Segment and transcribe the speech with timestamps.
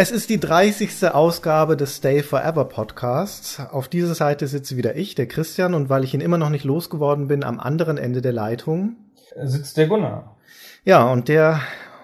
[0.00, 1.08] Es ist die 30.
[1.08, 3.58] Ausgabe des Stay Forever Podcasts.
[3.58, 6.62] Auf dieser Seite sitze wieder ich, der Christian, und weil ich ihn immer noch nicht
[6.62, 8.94] losgeworden bin, am anderen Ende der Leitung
[9.42, 10.36] sitzt der Gunnar.
[10.84, 11.62] Ja, und der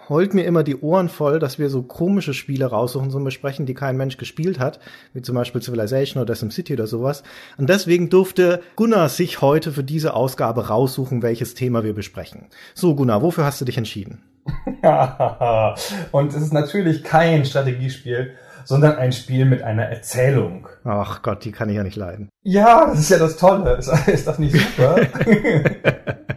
[0.08, 3.74] heult mir immer die Ohren voll, dass wir so komische Spiele raussuchen zum Besprechen, die
[3.74, 4.80] kein Mensch gespielt hat,
[5.12, 7.22] wie zum Beispiel Civilization oder SimCity oder sowas.
[7.56, 12.46] Und deswegen durfte Gunnar sich heute für diese Ausgabe raussuchen, welches Thema wir besprechen.
[12.74, 14.22] So, Gunnar, wofür hast du dich entschieden?
[16.12, 20.68] und es ist natürlich kein Strategiespiel, sondern ein Spiel mit einer Erzählung.
[20.84, 22.28] Ach Gott, die kann ich ja nicht leiden.
[22.42, 23.76] Ja, das ist ja das Tolle.
[24.06, 24.96] Ist das nicht super?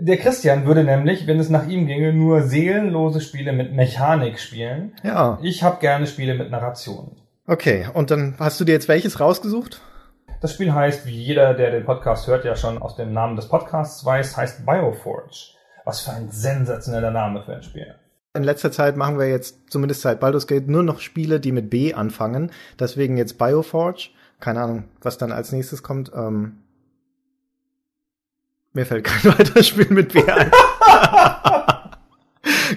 [0.00, 4.92] Der Christian würde nämlich, wenn es nach ihm ginge, nur seelenlose Spiele mit Mechanik spielen.
[5.02, 5.38] Ja.
[5.42, 7.16] Ich habe gerne Spiele mit Narration.
[7.46, 9.80] Okay, und dann hast du dir jetzt welches rausgesucht?
[10.40, 13.48] Das Spiel heißt, wie jeder, der den Podcast hört, ja schon aus dem Namen des
[13.48, 15.54] Podcasts weiß, heißt Bioforge.
[15.84, 17.94] Was für ein sensationeller Name für ein Spiel.
[18.34, 21.70] In letzter Zeit machen wir jetzt, zumindest seit Baldur's Gate, nur noch Spiele, die mit
[21.70, 22.52] B anfangen.
[22.78, 24.10] Deswegen jetzt Bioforge.
[24.38, 26.12] Keine Ahnung, was dann als nächstes kommt.
[26.14, 26.58] Ähm
[28.78, 30.52] mir fällt kein weiteres Spiel mit B ein.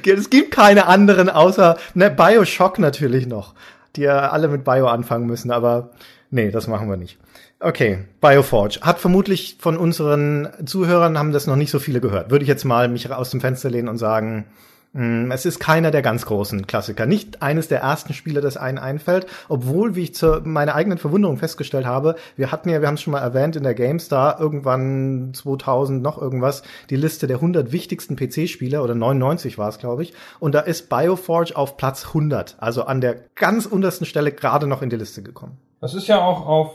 [0.17, 3.53] es gibt keine anderen außer ne, Bioshock natürlich noch,
[3.95, 5.91] die ja alle mit Bio anfangen müssen, aber
[6.31, 7.19] nee, das machen wir nicht.
[7.59, 8.79] Okay, Bioforge.
[8.81, 12.31] Hat vermutlich von unseren Zuhörern haben das noch nicht so viele gehört.
[12.31, 14.45] Würde ich jetzt mal mich aus dem Fenster lehnen und sagen,
[14.93, 17.05] es ist keiner der ganz großen Klassiker.
[17.05, 21.37] Nicht eines der ersten Spiele, das einen einfällt, obwohl, wie ich zu meiner eigenen Verwunderung
[21.37, 25.33] festgestellt habe, wir hatten ja, wir haben es schon mal erwähnt in der GameStar, irgendwann
[25.33, 30.13] 2000 noch irgendwas, die Liste der 100 wichtigsten PC-Spiele, oder 99 war es, glaube ich,
[30.39, 34.81] und da ist Bioforge auf Platz 100, also an der ganz untersten Stelle gerade noch
[34.81, 35.57] in die Liste gekommen.
[35.79, 36.73] Das ist ja auch auf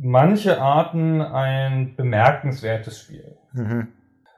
[0.00, 3.36] manche Arten ein bemerkenswertes Spiel.
[3.52, 3.88] Mhm.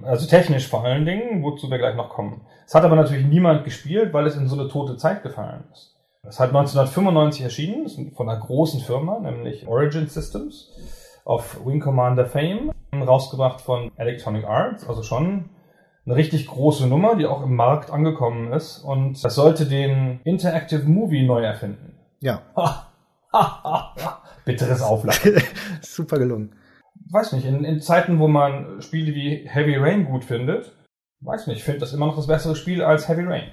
[0.03, 2.43] Also technisch vor allen Dingen, wozu wir gleich noch kommen.
[2.67, 5.97] Es hat aber natürlich niemand gespielt, weil es in so eine tote Zeit gefallen ist.
[6.23, 10.73] Es hat 1995 erschienen, von einer großen Firma, nämlich Origin Systems,
[11.25, 15.51] auf Wing Commander Fame, rausgebracht von Electronic Arts, also schon
[16.05, 18.79] eine richtig große Nummer, die auch im Markt angekommen ist.
[18.79, 21.99] Und das sollte den Interactive Movie neu erfinden.
[22.21, 22.43] Ja.
[24.45, 25.43] Bitteres Auflachen.
[25.81, 26.55] Super gelungen.
[27.11, 30.73] Weiß nicht, in, in, Zeiten, wo man Spiele wie Heavy Rain gut findet,
[31.21, 33.51] weiß nicht, ich finde das immer noch das bessere Spiel als Heavy Rain.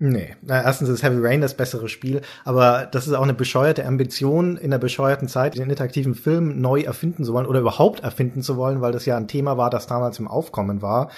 [0.00, 3.84] Nee, na, erstens ist Heavy Rain das bessere Spiel, aber das ist auch eine bescheuerte
[3.84, 8.42] Ambition, in einer bescheuerten Zeit den interaktiven Film neu erfinden zu wollen oder überhaupt erfinden
[8.42, 11.10] zu wollen, weil das ja ein Thema war, das damals im Aufkommen war.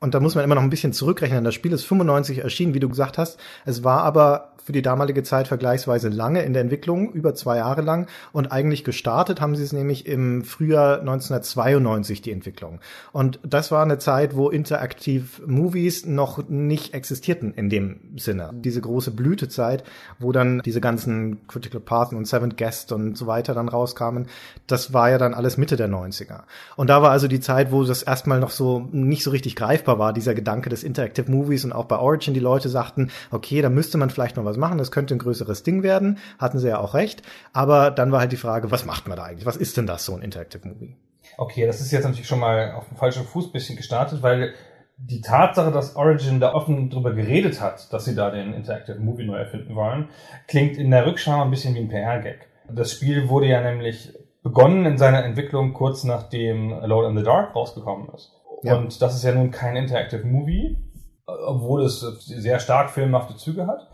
[0.00, 1.44] Und da muss man immer noch ein bisschen zurückrechnen.
[1.44, 3.40] Das Spiel ist 95 erschienen, wie du gesagt hast.
[3.64, 7.82] Es war aber für die damalige Zeit vergleichsweise lange in der Entwicklung, über zwei Jahre
[7.82, 8.08] lang.
[8.32, 12.80] Und eigentlich gestartet haben sie es nämlich im Frühjahr 1992, die Entwicklung.
[13.12, 18.50] Und das war eine Zeit, wo Interactive Movies noch nicht existierten in dem Sinne.
[18.54, 19.84] Diese große Blütezeit,
[20.18, 24.26] wo dann diese ganzen Critical Path und Seventh Guest und so weiter dann rauskamen,
[24.66, 26.40] das war ja dann alles Mitte der 90er.
[26.74, 30.00] Und da war also die Zeit, wo das erstmal noch so nicht so richtig greifbar
[30.00, 33.68] war, dieser Gedanke des Interactive Movies und auch bei Origin die Leute sagten, okay, da
[33.68, 36.68] müsste man vielleicht noch was was machen, das könnte ein größeres Ding werden, hatten sie
[36.68, 37.22] ja auch recht.
[37.52, 39.46] Aber dann war halt die Frage, was macht man da eigentlich?
[39.46, 40.96] Was ist denn das, so ein Interactive Movie?
[41.38, 44.54] Okay, das ist jetzt natürlich schon mal auf dem falschen Fuß bisschen gestartet, weil
[44.98, 49.26] die Tatsache, dass Origin da offen drüber geredet hat, dass sie da den Interactive Movie
[49.26, 50.08] neu erfinden wollen,
[50.48, 52.48] klingt in der Rückschau ein bisschen wie ein PR-Gag.
[52.70, 57.54] Das Spiel wurde ja nämlich begonnen in seiner Entwicklung kurz nachdem Alone in the Dark
[57.54, 58.32] rausgekommen ist.
[58.62, 58.76] Ja.
[58.76, 60.78] Und das ist ja nun kein Interactive Movie,
[61.26, 63.88] obwohl es sehr stark filmhafte Züge hat.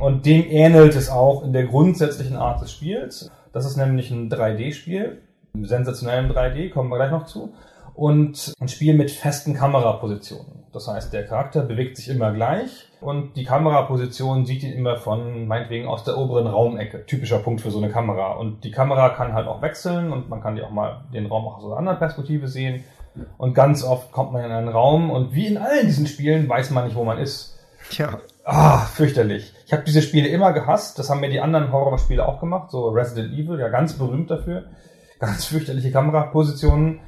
[0.00, 3.30] Und dem ähnelt es auch in der grundsätzlichen Art des Spiels.
[3.52, 5.20] Das ist nämlich ein 3D-Spiel,
[5.54, 7.52] im sensationellen 3D, kommen wir gleich noch zu.
[7.94, 10.64] Und ein Spiel mit festen Kamerapositionen.
[10.72, 15.48] Das heißt, der Charakter bewegt sich immer gleich und die Kameraposition sieht ihn immer von,
[15.48, 17.04] meinetwegen, aus der oberen Raumecke.
[17.06, 18.34] Typischer Punkt für so eine Kamera.
[18.34, 21.46] Und die Kamera kann halt auch wechseln und man kann die auch mal den Raum
[21.46, 22.84] auch aus einer anderen Perspektive sehen.
[23.36, 26.70] Und ganz oft kommt man in einen Raum und wie in allen diesen Spielen weiß
[26.70, 27.58] man nicht, wo man ist.
[27.90, 28.20] Ja.
[28.44, 29.52] Ah, fürchterlich.
[29.70, 30.98] Ich habe diese Spiele immer gehasst.
[30.98, 32.72] Das haben mir die anderen Horrorspiele auch gemacht.
[32.72, 34.64] So Resident Evil, ja ganz berühmt dafür.
[35.20, 36.98] Ganz fürchterliche Kamerapositionen.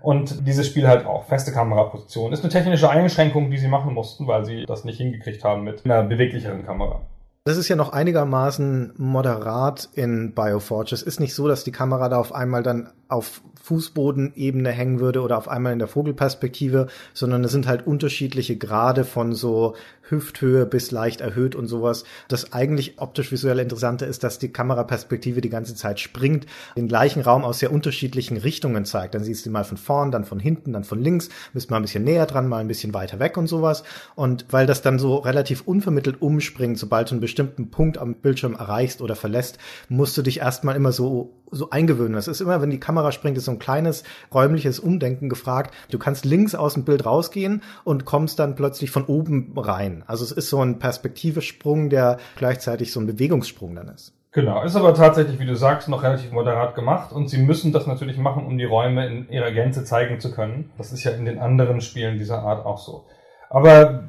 [0.00, 1.24] Und dieses Spiel halt auch.
[1.24, 2.32] Feste Kameraposition.
[2.32, 5.84] Ist eine technische Einschränkung, die sie machen mussten, weil sie das nicht hingekriegt haben mit
[5.84, 7.00] einer beweglicheren Kamera.
[7.44, 10.94] Das ist ja noch einigermaßen moderat in Bioforge.
[10.94, 15.22] Es ist nicht so, dass die Kamera da auf einmal dann auf Fußbodenebene hängen würde
[15.22, 19.74] oder auf einmal in der Vogelperspektive, sondern es sind halt unterschiedliche Grade von so
[20.12, 22.04] Hüfthöhe bis leicht erhöht und sowas.
[22.28, 27.22] Das eigentlich optisch visuell Interessante ist, dass die Kameraperspektive die ganze Zeit springt, den gleichen
[27.22, 29.14] Raum aus sehr unterschiedlichen Richtungen zeigt.
[29.14, 31.82] Dann siehst du mal von vorn, dann von hinten, dann von links, bist mal ein
[31.82, 33.82] bisschen näher dran, mal ein bisschen weiter weg und sowas.
[34.14, 38.54] Und weil das dann so relativ unvermittelt umspringt, sobald du einen bestimmten Punkt am Bildschirm
[38.54, 42.14] erreichst oder verlässt, musst du dich erstmal immer so so eingewöhnen.
[42.14, 45.74] Das ist immer, wenn die Kamera springt, ist so ein kleines räumliches Umdenken gefragt.
[45.90, 50.01] Du kannst links aus dem Bild rausgehen und kommst dann plötzlich von oben rein.
[50.06, 54.14] Also es ist so ein Perspektivesprung, der gleichzeitig so ein Bewegungssprung dann ist.
[54.34, 57.86] Genau, ist aber tatsächlich, wie du sagst, noch relativ moderat gemacht und sie müssen das
[57.86, 60.70] natürlich machen, um die Räume in ihrer Gänze zeigen zu können.
[60.78, 63.04] Das ist ja in den anderen Spielen dieser Art auch so.
[63.50, 64.04] Aber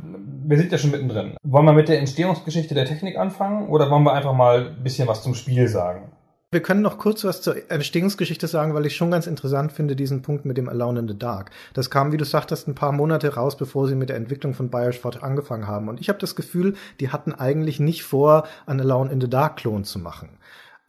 [0.45, 1.35] wir sind ja schon mittendrin.
[1.43, 5.09] Wollen wir mit der Entstehungsgeschichte der Technik anfangen oder wollen wir einfach mal ein bisschen
[5.09, 6.13] was zum Spiel sagen?
[6.53, 10.21] Wir können noch kurz was zur Entstehungsgeschichte sagen, weil ich schon ganz interessant finde, diesen
[10.21, 11.49] Punkt mit dem Alone in the Dark.
[11.73, 14.69] Das kam, wie du sagtest, ein paar Monate raus, bevor sie mit der Entwicklung von
[14.69, 15.89] Bioshock angefangen haben.
[15.89, 19.57] Und ich habe das Gefühl, die hatten eigentlich nicht vor, einen Alone in the Dark
[19.57, 20.37] Klon zu machen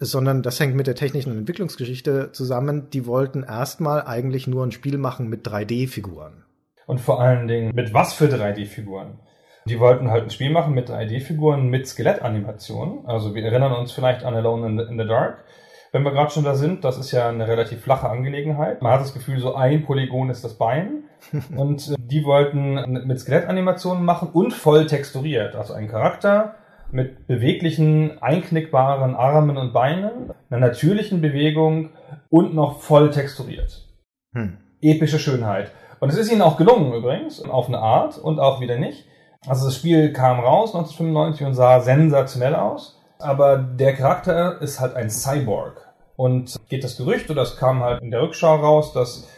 [0.01, 2.91] sondern das hängt mit der technischen Entwicklungsgeschichte zusammen.
[2.91, 6.45] Die wollten erstmal eigentlich nur ein Spiel machen mit 3D-Figuren.
[6.87, 9.21] Und vor allen Dingen mit was für 3D-Figuren?
[9.67, 13.07] Die wollten halt ein Spiel machen mit 3D-Figuren, mit Skelettanimationen.
[13.07, 15.45] Also wir erinnern uns vielleicht an Alone in the, in the Dark.
[15.91, 18.83] Wenn wir gerade schon da sind, das ist ja eine relativ flache Angelegenheit.
[18.83, 21.05] Man hat das Gefühl, so ein Polygon ist das Bein.
[21.57, 25.55] Und äh, die wollten mit Skelettanimationen machen und voll texturiert.
[25.55, 26.57] Also ein Charakter
[26.91, 31.91] mit beweglichen, einknickbaren Armen und Beinen, einer natürlichen Bewegung
[32.29, 33.89] und noch voll texturiert.
[34.35, 34.59] Hm.
[34.81, 35.71] Epische Schönheit.
[36.01, 39.07] Und es ist ihnen auch gelungen übrigens, auf eine Art und auch wieder nicht.
[39.47, 44.95] Also das Spiel kam raus 1995 und sah sensationell aus, aber der Charakter ist halt
[44.95, 45.81] ein Cyborg.
[46.17, 49.29] Und geht das Gerücht, oder es kam halt in der Rückschau raus, dass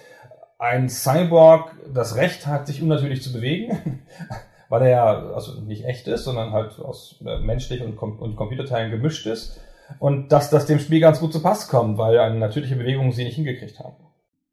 [0.59, 4.03] ein Cyborg das Recht hat, sich unnatürlich zu bewegen,
[4.69, 8.37] weil er ja also nicht echt ist, sondern halt aus äh, menschlich und, Com und
[8.37, 9.61] Computerteilen gemischt ist.
[9.99, 13.25] Und dass das dem Spiel ganz gut zu Pass kommt, weil eine natürliche Bewegung sie
[13.25, 13.95] nicht hingekriegt haben.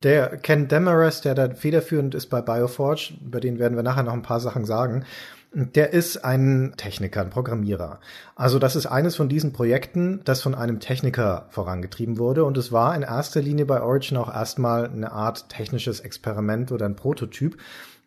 [0.04, 4.14] Der Ken Demarest, der da federführend ist bei Bioforge, über den werden wir nachher noch
[4.14, 5.06] ein paar Sachen sagen,
[5.54, 8.00] der ist ein Techniker, ein Programmierer.
[8.36, 12.72] Also das ist eines von diesen Projekten, das von einem Techniker vorangetrieben wurde und es
[12.72, 17.58] war in erster Linie bei Origin auch erstmal eine Art technisches Experiment oder ein Prototyp.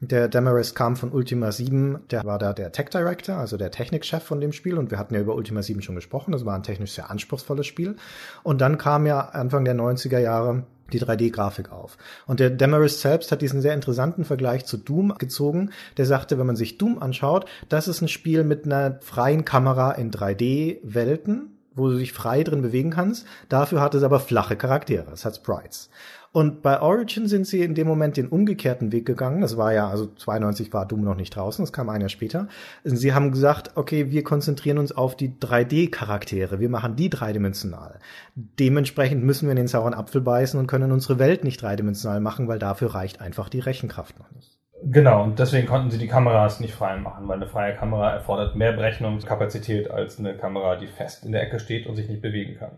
[0.01, 4.23] Der Demarest kam von Ultima 7, der war da der Tech Director, also der Technikchef
[4.23, 6.65] von dem Spiel und wir hatten ja über Ultima 7 schon gesprochen, das war ein
[6.65, 7.97] technisch sehr anspruchsvolles Spiel.
[8.43, 11.99] Und dann kam ja Anfang der 90er Jahre die 3D-Grafik auf.
[12.27, 15.71] Und der Demarest selbst hat diesen sehr interessanten Vergleich zu Doom gezogen.
[15.97, 19.93] Der sagte, wenn man sich Doom anschaut, das ist ein Spiel mit einer freien Kamera
[19.93, 23.27] in 3D-Welten, wo du dich frei drin bewegen kannst.
[23.49, 25.13] Dafür hat es aber flache Charaktere.
[25.13, 25.91] Es hat Sprites.
[26.37, 29.41] Und bei Origin sind sie in dem Moment den umgekehrten Weg gegangen.
[29.41, 32.49] Das war ja, also 92 war Doom noch nicht draußen, das kam ein Jahr später.
[32.85, 36.61] Sie haben gesagt, okay, wir konzentrieren uns auf die 3D-Charaktere.
[36.61, 38.01] Wir machen die dreidimensional.
[38.35, 42.49] Dementsprechend müssen wir in den sauren Apfel beißen und können unsere Welt nicht dreidimensional machen,
[42.49, 44.56] weil dafür reicht einfach die Rechenkraft noch nicht.
[44.83, 48.57] Genau, und deswegen konnten sie die Kameras nicht frei machen, weil eine freie Kamera erfordert
[48.57, 52.59] mehr Berechnungskapazität als eine Kamera, die fest in der Ecke steht und sich nicht bewegen
[52.59, 52.73] kann.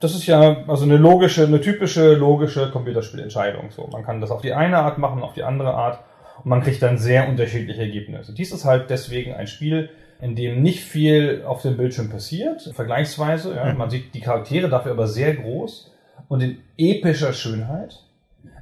[0.00, 3.70] Das ist ja also eine logische, eine typische logische Computerspielentscheidung.
[3.70, 6.04] So, man kann das auf die eine Art machen, auf die andere Art
[6.44, 8.34] und man kriegt dann sehr unterschiedliche Ergebnisse.
[8.34, 9.90] Dies ist halt deswegen ein Spiel,
[10.20, 13.54] in dem nicht viel auf dem Bildschirm passiert, vergleichsweise.
[13.54, 13.78] Ja, mhm.
[13.78, 15.92] Man sieht die Charaktere dafür aber sehr groß
[16.28, 18.04] und in epischer Schönheit.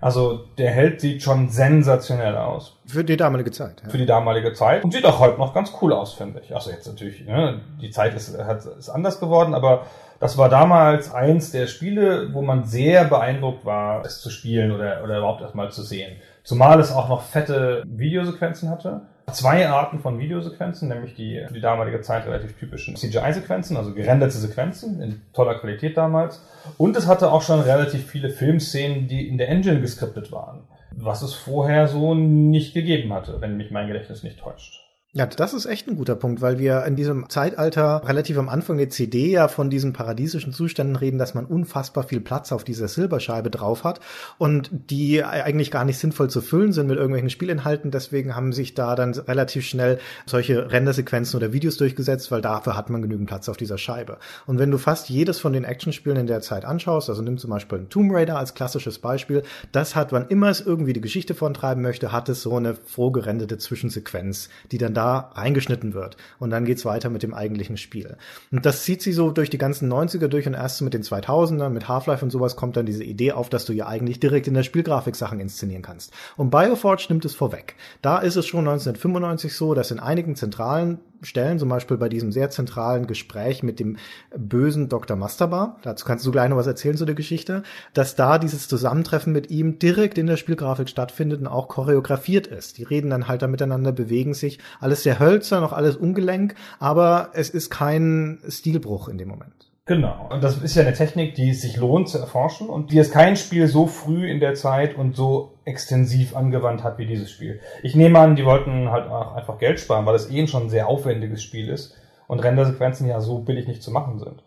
[0.01, 2.79] Also der Held sieht schon sensationell aus.
[2.87, 3.83] Für die damalige Zeit.
[3.83, 3.91] Ja.
[3.91, 4.85] Für die damalige Zeit.
[4.85, 6.55] Und sieht auch heute noch ganz cool aus, finde ich.
[6.55, 9.87] Also jetzt natürlich, ne, die Zeit ist, hat, ist anders geworden, aber
[10.21, 15.03] das war damals eins der Spiele, wo man sehr beeindruckt war, es zu spielen oder,
[15.03, 16.17] oder überhaupt erstmal zu sehen.
[16.43, 19.03] Zumal es auch noch fette Videosequenzen hatte.
[19.33, 24.37] Zwei Arten von Videosequenzen, nämlich die für die damalige Zeit relativ typischen CGI-Sequenzen, also gerenderte
[24.37, 26.43] Sequenzen in toller Qualität damals.
[26.79, 30.61] Und es hatte auch schon relativ viele Filmszenen, die in der Engine geskriptet waren.
[30.93, 34.86] Was es vorher so nicht gegeben hatte, wenn mich mein Gedächtnis nicht täuscht.
[35.17, 38.77] Ja, das ist echt ein guter Punkt, weil wir in diesem Zeitalter relativ am Anfang
[38.77, 42.87] der CD ja von diesen paradiesischen Zuständen reden, dass man unfassbar viel Platz auf dieser
[42.87, 44.01] Silberscheibe drauf hat
[44.37, 47.91] und die eigentlich gar nicht sinnvoll zu füllen sind mit irgendwelchen Spielinhalten.
[47.91, 52.91] Deswegen haben sich da dann relativ schnell solche Rendersequenzen oder Videos durchgesetzt, weil dafür hat
[52.91, 54.19] man genügend Platz auf dieser Scheibe.
[54.45, 57.49] Und wenn du fast jedes von den Actionspielen in der Zeit anschaust, also nimm zum
[57.49, 61.35] Beispiel einen Tomb Raider als klassisches Beispiel, das hat, wann immer es irgendwie die Geschichte
[61.35, 66.17] vorantreiben möchte, hat es so eine vorgerenderte Zwischensequenz, die dann da da reingeschnitten wird.
[66.39, 68.17] Und dann geht's weiter mit dem eigentlichen Spiel.
[68.51, 71.71] Und das zieht sie so durch die ganzen 90er durch und erst mit den 2000ern,
[71.71, 74.55] mit Half-Life und sowas kommt dann diese Idee auf, dass du ja eigentlich direkt in
[74.55, 76.13] der Spielgrafik Sachen inszenieren kannst.
[76.37, 77.77] Und Bioforge nimmt es vorweg.
[78.03, 82.33] Da ist es schon 1995 so, dass in einigen zentralen Stellen, zum Beispiel bei diesem
[82.33, 83.97] sehr zentralen Gespräch mit dem
[84.37, 85.17] bösen Dr.
[85.17, 87.63] Masterbar, dazu kannst du gleich noch was erzählen zu der Geschichte,
[87.95, 92.79] dass da dieses Zusammentreffen mit ihm direkt in der Spielgrafik stattfindet und auch choreografiert ist.
[92.79, 97.31] Die reden dann halt da miteinander, bewegen sich, alles sehr hölzer, noch alles ungelenk, aber
[97.33, 99.76] es ist kein Stilbruch in dem Moment.
[99.87, 100.27] Genau.
[100.31, 103.13] Und das ist ja eine Technik, die es sich lohnt zu erforschen und die es
[103.13, 107.61] kein Spiel so früh in der Zeit und so extensiv angewandt hat wie dieses Spiel.
[107.85, 110.71] Ich nehme an, die wollten halt auch einfach Geld sparen, weil es eh schon ein
[110.71, 111.95] sehr aufwendiges Spiel ist
[112.27, 114.43] und Rendersequenzen ja so billig nicht zu machen sind.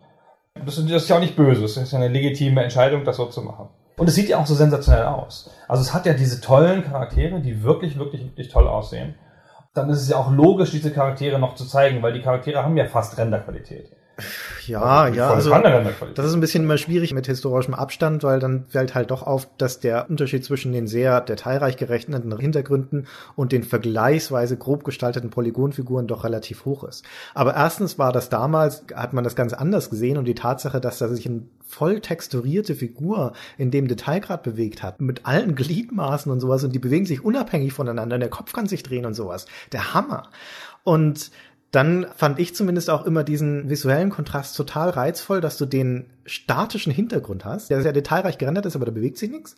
[0.66, 3.40] Das ist ja auch nicht böse, es ist ja eine legitime Entscheidung, das so zu
[3.40, 3.70] machen.
[3.96, 5.50] Und es sieht ja auch so sensationell aus.
[5.68, 9.14] Also es hat ja diese tollen Charaktere, die wirklich, wirklich, wirklich toll aussehen.
[9.72, 12.76] Dann ist es ja auch logisch, diese Charaktere noch zu zeigen, weil die Charaktere haben
[12.76, 13.90] ja fast Renderqualität.
[14.66, 15.50] Ja, ja, also
[16.14, 19.48] das ist ein bisschen immer schwierig mit historischem Abstand, weil dann fällt halt doch auf,
[19.56, 26.06] dass der Unterschied zwischen den sehr detailreich gerechneten Hintergründen und den vergleichsweise grob gestalteten Polygonfiguren
[26.06, 27.04] doch relativ hoch ist.
[27.34, 30.98] Aber erstens war das damals, hat man das ganz anders gesehen und die Tatsache, dass
[30.98, 36.40] da sich ein voll texturierte Figur in dem Detailgrad bewegt hat, mit allen Gliedmaßen und
[36.40, 39.46] sowas und die bewegen sich unabhängig voneinander, der Kopf kann sich drehen und sowas.
[39.72, 40.28] Der Hammer.
[40.82, 41.30] Und
[41.70, 46.92] dann fand ich zumindest auch immer diesen visuellen Kontrast total reizvoll, dass du den statischen
[46.92, 49.56] Hintergrund hast, der sehr detailreich gerendert ist, aber da bewegt sich nichts.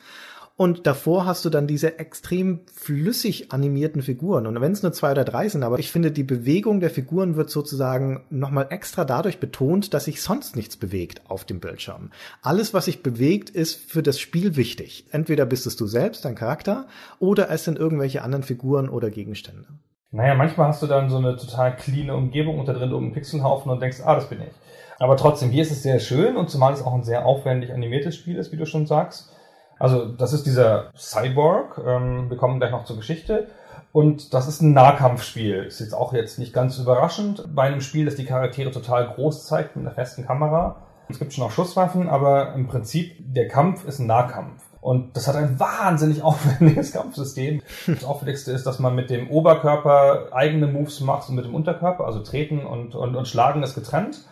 [0.55, 4.47] Und davor hast du dann diese extrem flüssig animierten Figuren.
[4.47, 7.37] Und wenn es nur zwei oder drei sind, aber ich finde, die Bewegung der Figuren
[7.37, 12.11] wird sozusagen nochmal extra dadurch betont, dass sich sonst nichts bewegt auf dem Bildschirm.
[12.43, 15.07] Alles, was sich bewegt, ist für das Spiel wichtig.
[15.11, 16.87] Entweder bist es du selbst, dein Charakter,
[17.19, 19.67] oder es sind irgendwelche anderen Figuren oder Gegenstände.
[20.13, 23.15] Naja, manchmal hast du dann so eine total clean Umgebung und da drin oben einen
[23.15, 24.53] Pixelhaufen und denkst, ah, das bin ich.
[24.99, 28.15] Aber trotzdem, hier ist es sehr schön und zumal es auch ein sehr aufwendig animiertes
[28.15, 29.35] Spiel ist, wie du schon sagst.
[29.79, 31.81] Also, das ist dieser Cyborg.
[31.85, 33.49] Ähm, wir kommen gleich noch zur Geschichte.
[33.91, 35.65] Und das ist ein Nahkampfspiel.
[35.65, 39.47] Ist jetzt auch jetzt nicht ganz überraschend bei einem Spiel, das die Charaktere total groß
[39.47, 40.77] zeigt mit einer festen Kamera.
[41.09, 44.63] Es gibt schon auch Schusswaffen, aber im Prinzip der Kampf ist ein Nahkampf.
[44.83, 47.63] Und das hat ein wahnsinnig aufwendiges Kampfsystem.
[47.87, 52.05] Das Auffälligste ist, dass man mit dem Oberkörper eigene Moves macht und mit dem Unterkörper,
[52.05, 54.25] also treten und, und, und schlagen ist getrennt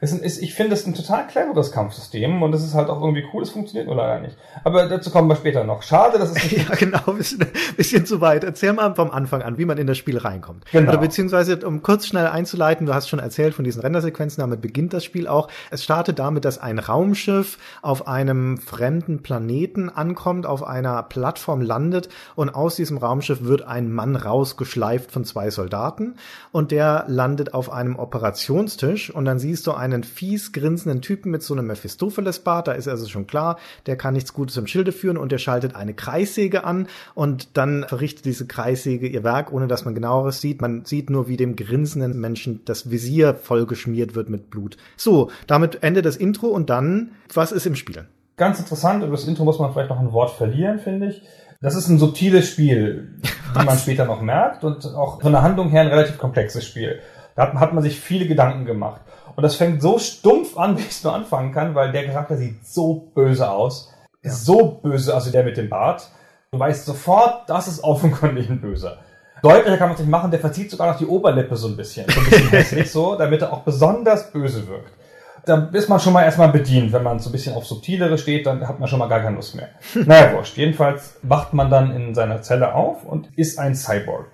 [0.00, 3.24] ist, ist, ich finde es ein total cleveres Kampfsystem und es ist halt auch irgendwie
[3.32, 4.36] cool, es funktioniert nur leider nicht.
[4.64, 5.82] Aber dazu kommen wir später noch.
[5.82, 6.68] Schade, dass es nicht.
[6.68, 7.46] ja, genau, bisschen,
[7.76, 8.44] bisschen zu weit.
[8.44, 10.64] Erzähl mal vom Anfang an, wie man in das Spiel reinkommt.
[10.72, 10.90] Genau.
[10.90, 14.92] Oder beziehungsweise, um kurz schnell einzuleiten, du hast schon erzählt von diesen Rendersequenzen, damit beginnt
[14.92, 15.48] das Spiel auch.
[15.70, 22.08] Es startet damit, dass ein Raumschiff auf einem fremden Planeten ankommt, auf einer Plattform landet
[22.34, 26.16] und aus diesem Raumschiff wird ein Mann rausgeschleift von zwei Soldaten
[26.50, 31.42] und der landet auf einem Operationstisch und dann siehst du einen fies grinsenden Typen mit
[31.42, 32.68] so einem Mephistopheles-Bart.
[32.68, 35.74] Da ist also schon klar, der kann nichts Gutes im Schilde führen und der schaltet
[35.74, 40.62] eine Kreissäge an und dann verrichtet diese Kreissäge ihr Werk, ohne dass man genaueres sieht.
[40.62, 44.76] Man sieht nur, wie dem grinsenden Menschen das Visier vollgeschmiert wird mit Blut.
[44.96, 48.06] So, damit endet das Intro und dann, was ist im Spiel?
[48.36, 51.22] Ganz interessant, über das Intro muss man vielleicht noch ein Wort verlieren, finde ich.
[51.60, 53.18] Das ist ein subtiles Spiel,
[53.54, 57.00] wie man später noch merkt und auch von der Handlung her ein relativ komplexes Spiel.
[57.34, 59.00] Da hat man sich viele Gedanken gemacht.
[59.36, 62.36] Und das fängt so stumpf an, wie ich es nur anfangen kann, weil der Charakter
[62.36, 63.92] sieht so böse aus.
[64.22, 64.30] Ja.
[64.30, 66.08] So böse, also der mit dem Bart.
[66.52, 68.98] Du weißt sofort, das ist offenkundig ein Böser.
[69.42, 72.08] Deutlicher kann man es nicht machen, der verzieht sogar noch die Oberlippe so ein bisschen.
[72.08, 74.92] So ein bisschen hässlich so, damit er auch besonders böse wirkt.
[75.44, 76.92] Da ist man schon mal erstmal bedient.
[76.92, 79.34] Wenn man so ein bisschen auf subtilere steht, dann hat man schon mal gar keine
[79.34, 79.70] Lust mehr.
[80.06, 80.56] naja, wurscht.
[80.56, 84.26] Jedenfalls wacht man dann in seiner Zelle auf und ist ein Cyborg.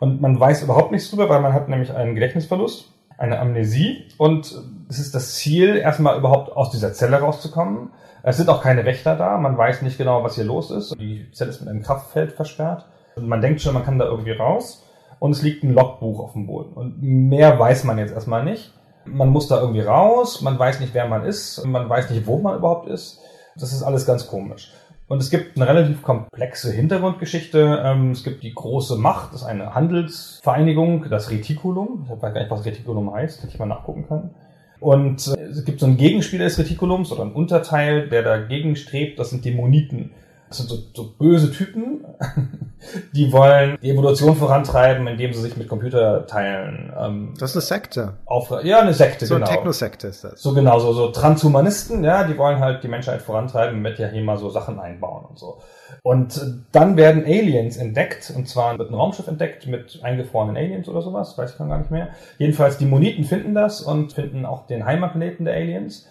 [0.00, 4.60] Und man weiß überhaupt nichts drüber, weil man hat nämlich einen Gedächtnisverlust eine Amnesie und
[4.88, 7.90] es ist das Ziel, erstmal überhaupt aus dieser Zelle rauszukommen.
[8.22, 10.98] Es sind auch keine Wächter da, man weiß nicht genau, was hier los ist.
[10.98, 12.86] Die Zelle ist mit einem Kraftfeld versperrt.
[13.16, 14.84] Und man denkt schon, man kann da irgendwie raus.
[15.18, 16.72] Und es liegt ein Logbuch auf dem Boden.
[16.72, 18.72] Und mehr weiß man jetzt erstmal nicht.
[19.04, 22.38] Man muss da irgendwie raus, man weiß nicht, wer man ist, man weiß nicht, wo
[22.38, 23.20] man überhaupt ist.
[23.56, 24.72] Das ist alles ganz komisch.
[25.10, 27.82] Und es gibt eine relativ komplexe Hintergrundgeschichte.
[27.84, 32.04] Ähm, es gibt die große Macht, das ist eine Handelsvereinigung, das Reticulum.
[32.04, 34.30] Ich weiß gar nicht, was Reticulum heißt, hätte ich mal nachgucken können.
[34.78, 39.18] Und äh, es gibt so einen Gegenspieler des Reticulums oder einen Unterteil, der dagegen strebt,
[39.18, 40.12] das sind Dämoniten.
[40.50, 42.04] Das sind so, so böse Typen,
[43.14, 48.14] Die wollen die Evolution vorantreiben, indem sie sich mit Computerteilen ähm, Das ist eine Sekte.
[48.24, 49.56] auf ja eine Sekte So eine genau.
[49.56, 50.40] Technosekte ist das.
[50.40, 54.22] So genau, so, so Transhumanisten, ja, die wollen halt die Menschheit vorantreiben, mit ja hier
[54.22, 55.58] mal so Sachen einbauen und so.
[56.02, 56.40] Und äh,
[56.72, 61.36] dann werden Aliens entdeckt, und zwar wird ein Raumschiff entdeckt mit eingefrorenen Aliens oder sowas,
[61.36, 62.08] weiß ich gar nicht mehr.
[62.38, 66.06] Jedenfalls, die Moniten finden das und finden auch den Heimatplaneten der Aliens.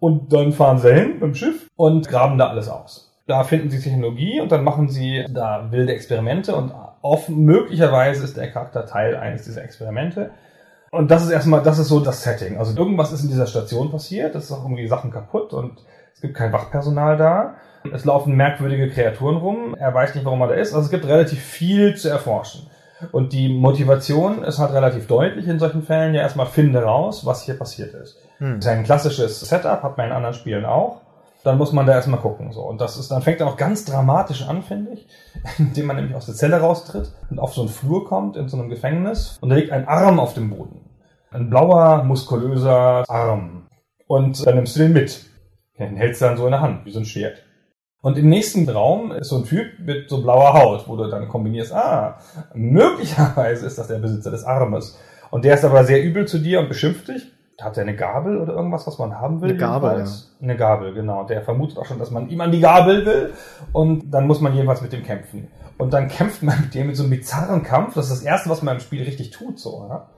[0.00, 3.07] Und dann fahren sie hin mit dem Schiff und graben da alles aus.
[3.28, 8.38] Da finden sie Technologie und dann machen sie da wilde Experimente und offen, möglicherweise ist
[8.38, 10.30] der Charakter Teil eines dieser Experimente.
[10.90, 12.56] Und das ist erstmal, das ist so das Setting.
[12.56, 15.78] Also irgendwas ist in dieser Station passiert, es ist auch irgendwie Sachen kaputt und
[16.14, 17.54] es gibt kein Wachpersonal da.
[17.92, 19.74] Es laufen merkwürdige Kreaturen rum.
[19.78, 20.74] Er weiß nicht, warum er da ist.
[20.74, 22.68] Also es gibt relativ viel zu erforschen.
[23.12, 26.14] Und die Motivation ist halt relativ deutlich in solchen Fällen.
[26.14, 28.16] Ja, erstmal finde raus, was hier passiert ist.
[28.38, 28.56] Hm.
[28.56, 31.02] Das ist ein klassisches Setup, hat man in anderen Spielen auch.
[31.44, 32.52] Dann muss man da erstmal gucken.
[32.52, 32.62] So.
[32.62, 35.06] Und das ist, dann fängt er auch ganz dramatisch an, finde ich,
[35.58, 38.58] indem man nämlich aus der Zelle raustritt und auf so einen Flur kommt, in so
[38.58, 39.38] einem Gefängnis.
[39.40, 40.84] Und da liegt ein Arm auf dem Boden.
[41.30, 43.68] Ein blauer, muskulöser Arm.
[44.06, 45.26] Und dann nimmst du den mit.
[45.78, 47.44] Den hältst du dann so in der Hand, wie so ein Schwert.
[48.00, 51.28] Und im nächsten Raum ist so ein Typ mit so blauer Haut, wo du dann
[51.28, 52.18] kombinierst, ah,
[52.54, 54.98] möglicherweise ist das der Besitzer des Armes.
[55.30, 57.32] Und der ist aber sehr übel zu dir und beschimpft dich.
[57.60, 59.50] Hat er eine Gabel oder irgendwas, was man haben will?
[59.50, 60.36] Eine Gabel, jedenfalls?
[60.40, 61.24] Eine Gabel, genau.
[61.24, 63.32] Der vermutet auch schon, dass man ihm an die Gabel will.
[63.72, 65.48] Und dann muss man jedenfalls mit dem kämpfen.
[65.76, 67.94] Und dann kämpft man mit dem mit so einem bizarren Kampf.
[67.94, 70.08] Das ist das Erste, was man im Spiel richtig tut, so, ja?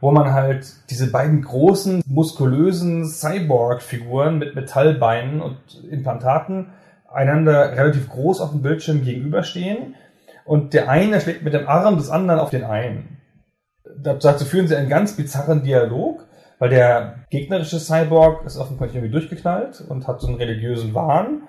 [0.00, 5.58] wo man halt diese beiden großen, muskulösen Cyborg-Figuren mit Metallbeinen und
[5.90, 6.72] Implantaten
[7.12, 9.94] einander relativ groß auf dem Bildschirm gegenüberstehen
[10.44, 13.18] und der eine schlägt mit dem Arm des anderen auf den einen.
[14.02, 16.26] Dazu führen sie einen ganz bizarren Dialog,
[16.58, 21.42] weil der gegnerische Cyborg ist offensichtlich irgendwie durchgeknallt und hat so einen religiösen Wahn.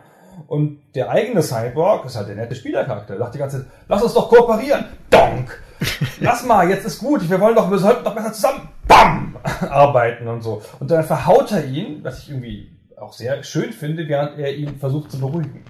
[0.48, 3.16] Und der eigene Cyborg ist halt der nette Spielercharakter.
[3.16, 4.86] Der sagt die ganze Zeit, lass uns doch kooperieren.
[5.10, 5.62] Donk!
[6.20, 7.30] Lass mal, jetzt ist gut.
[7.30, 9.38] Wir wollen doch, wir sollten doch besser zusammen, bam,
[9.70, 10.64] arbeiten und so.
[10.80, 14.78] Und dann verhaut er ihn, was ich irgendwie auch sehr schön finde, während er ihn
[14.80, 15.64] versucht zu beruhigen.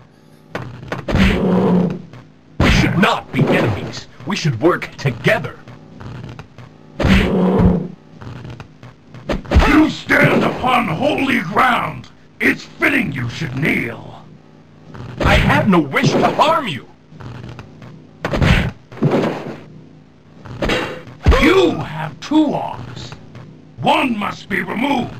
[2.59, 4.07] We should not be enemies.
[4.25, 5.53] We should work together.
[9.67, 12.09] You stand upon holy ground.
[12.39, 14.23] It's fitting you should kneel.
[15.21, 16.87] I have no wish to harm you.
[21.41, 23.11] You have two arms.
[23.81, 25.13] One must be removed.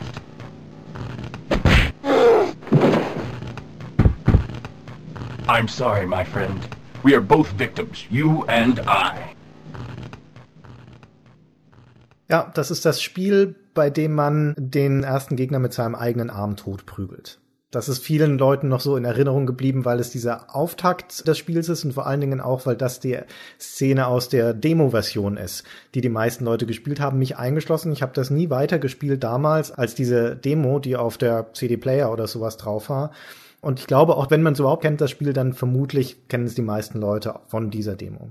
[5.48, 6.60] I'm sorry, my friend.
[7.04, 9.34] We are both victims, you and I.
[12.30, 16.56] Ja, das ist das Spiel, bei dem man den ersten Gegner mit seinem eigenen Arm
[16.56, 17.40] totprügelt.
[17.70, 21.70] Das ist vielen Leuten noch so in Erinnerung geblieben, weil es dieser Auftakt des Spiels
[21.70, 23.20] ist und vor allen Dingen auch, weil das die
[23.60, 25.64] Szene aus der Demo-Version ist,
[25.94, 27.92] die die meisten Leute gespielt haben, mich eingeschlossen.
[27.92, 32.26] Ich habe das nie weiter gespielt damals als diese Demo, die auf der CD-Player oder
[32.26, 33.12] sowas drauf war.
[33.62, 36.56] Und ich glaube, auch wenn man es überhaupt kennt, das Spiel, dann vermutlich kennen es
[36.56, 38.30] die meisten Leute von dieser Demo.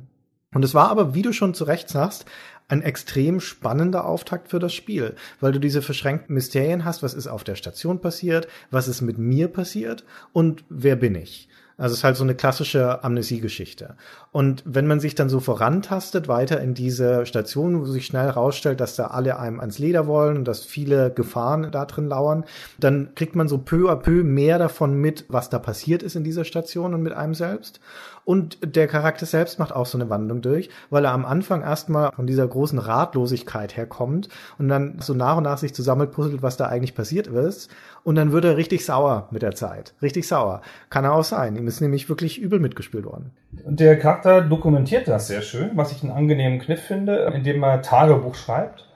[0.55, 2.25] Und es war aber, wie du schon zu Recht sagst,
[2.69, 7.29] ein extrem spannender Auftakt für das Spiel, weil du diese verschränkten Mysterien hast, was ist
[7.29, 11.49] auf der Station passiert, was ist mit mir passiert und wer bin ich.
[11.79, 13.97] Also es ist halt so eine klassische Amnesiegeschichte.
[14.33, 18.81] Und wenn man sich dann so vorantastet weiter in diese Station, wo sich schnell herausstellt,
[18.81, 22.45] dass da alle einem ans Leder wollen und dass viele Gefahren da drin lauern,
[22.79, 26.25] dann kriegt man so peu à peu mehr davon mit, was da passiert ist in
[26.25, 27.81] dieser Station und mit einem selbst.
[28.27, 32.11] Und der Charakter selbst macht auch so eine Wandlung durch, weil er am Anfang erstmal
[32.11, 36.67] von dieser großen Ratlosigkeit herkommt und dann so nach und nach sich zusammenpuzzelt, was da
[36.67, 37.71] eigentlich passiert ist.
[38.07, 39.95] Und dann wird er richtig sauer mit der Zeit.
[40.01, 40.61] Richtig sauer.
[40.91, 41.57] Kann er auch sein.
[41.57, 43.33] Ihm ist nämlich wirklich übel mitgespielt worden.
[43.65, 47.83] Und der Charakter dokumentiert das sehr schön, was ich einen angenehmen Kniff finde, indem er
[47.83, 48.87] Tagebuch schreibt.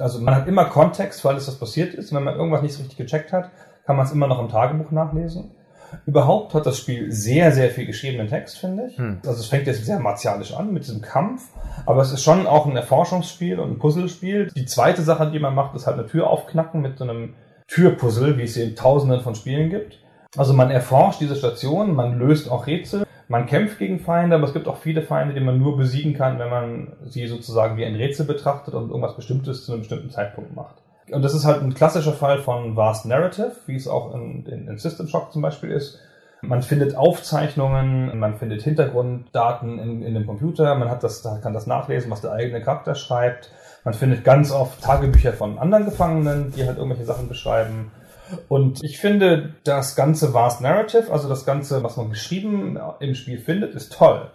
[0.00, 2.12] Also man hat immer Kontext für alles, was passiert ist.
[2.12, 3.52] Wenn man irgendwas nicht so richtig gecheckt hat,
[3.86, 5.52] kann man es immer noch im Tagebuch nachlesen.
[6.04, 8.98] Überhaupt hat das Spiel sehr, sehr viel geschriebenen Text, finde ich.
[8.98, 9.18] Hm.
[9.24, 11.50] Also es fängt jetzt sehr martialisch an mit diesem Kampf,
[11.86, 14.50] aber es ist schon auch ein Erforschungsspiel und ein Puzzlespiel.
[14.56, 17.34] Die zweite Sache, die man macht, ist halt eine Tür aufknacken mit so einem
[17.68, 19.98] Türpuzzle, wie es sie in tausenden von Spielen gibt.
[20.36, 24.52] Also man erforscht diese Station, man löst auch Rätsel, man kämpft gegen Feinde, aber es
[24.52, 27.96] gibt auch viele Feinde, die man nur besiegen kann, wenn man sie sozusagen wie ein
[27.96, 30.76] Rätsel betrachtet und irgendwas Bestimmtes zu einem bestimmten Zeitpunkt macht.
[31.10, 34.68] Und das ist halt ein klassischer Fall von Vast Narrative, wie es auch in, in,
[34.68, 35.98] in System Shock zum Beispiel ist.
[36.42, 41.66] Man findet Aufzeichnungen, man findet Hintergrunddaten in, in dem Computer, man hat das, kann das
[41.66, 43.50] nachlesen, was der eigene Charakter schreibt.
[43.86, 47.92] Man findet ganz oft Tagebücher von anderen Gefangenen, die halt irgendwelche Sachen beschreiben.
[48.48, 53.38] Und ich finde, das ganze Vast Narrative, also das ganze, was man geschrieben im Spiel
[53.38, 54.28] findet, ist toll.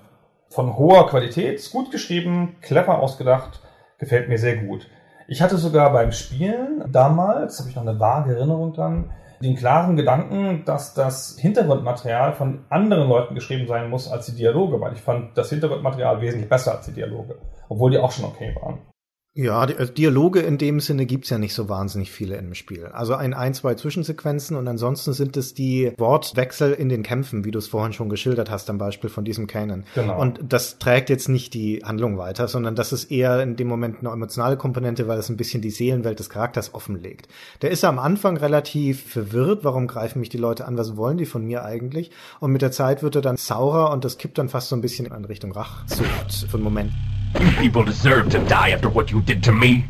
[0.49, 3.61] von hoher Qualität, gut geschrieben, clever ausgedacht,
[3.99, 4.87] gefällt mir sehr gut.
[5.27, 9.11] Ich hatte sogar beim Spielen damals, habe ich noch eine vage Erinnerung dran,
[9.41, 14.79] den klaren Gedanken, dass das Hintergrundmaterial von anderen Leuten geschrieben sein muss als die Dialoge,
[14.79, 17.37] weil ich fand das Hintergrundmaterial wesentlich besser als die Dialoge,
[17.67, 18.79] obwohl die auch schon okay waren.
[19.33, 22.87] Ja, also Dialoge in dem Sinne gibt's ja nicht so wahnsinnig viele im Spiel.
[22.87, 27.51] Also ein, ein, zwei Zwischensequenzen und ansonsten sind es die Wortwechsel in den Kämpfen, wie
[27.51, 29.85] du es vorhin schon geschildert hast, am Beispiel von diesem Canon.
[29.95, 30.19] Genau.
[30.19, 33.99] Und das trägt jetzt nicht die Handlung weiter, sondern das ist eher in dem Moment
[33.99, 37.29] eine emotionale Komponente, weil es ein bisschen die Seelenwelt des Charakters offenlegt.
[37.61, 41.25] Der ist am Anfang relativ verwirrt, warum greifen mich die Leute an, was wollen die
[41.25, 42.11] von mir eigentlich?
[42.41, 44.81] Und mit der Zeit wird er dann saurer und das kippt dann fast so ein
[44.81, 46.91] bisschen in Richtung Rachsucht für einen Moment.
[47.39, 49.83] You people deserve to die after what you did to me.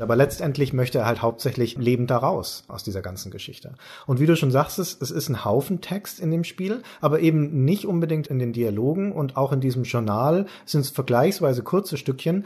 [0.00, 3.74] Aber letztendlich möchte er halt hauptsächlich lebend da aus dieser ganzen Geschichte.
[4.06, 7.20] Und wie du schon sagst, es, es ist ein Haufen Text in dem Spiel, aber
[7.20, 11.96] eben nicht unbedingt in den Dialogen und auch in diesem Journal sind es vergleichsweise kurze
[11.96, 12.44] Stückchen,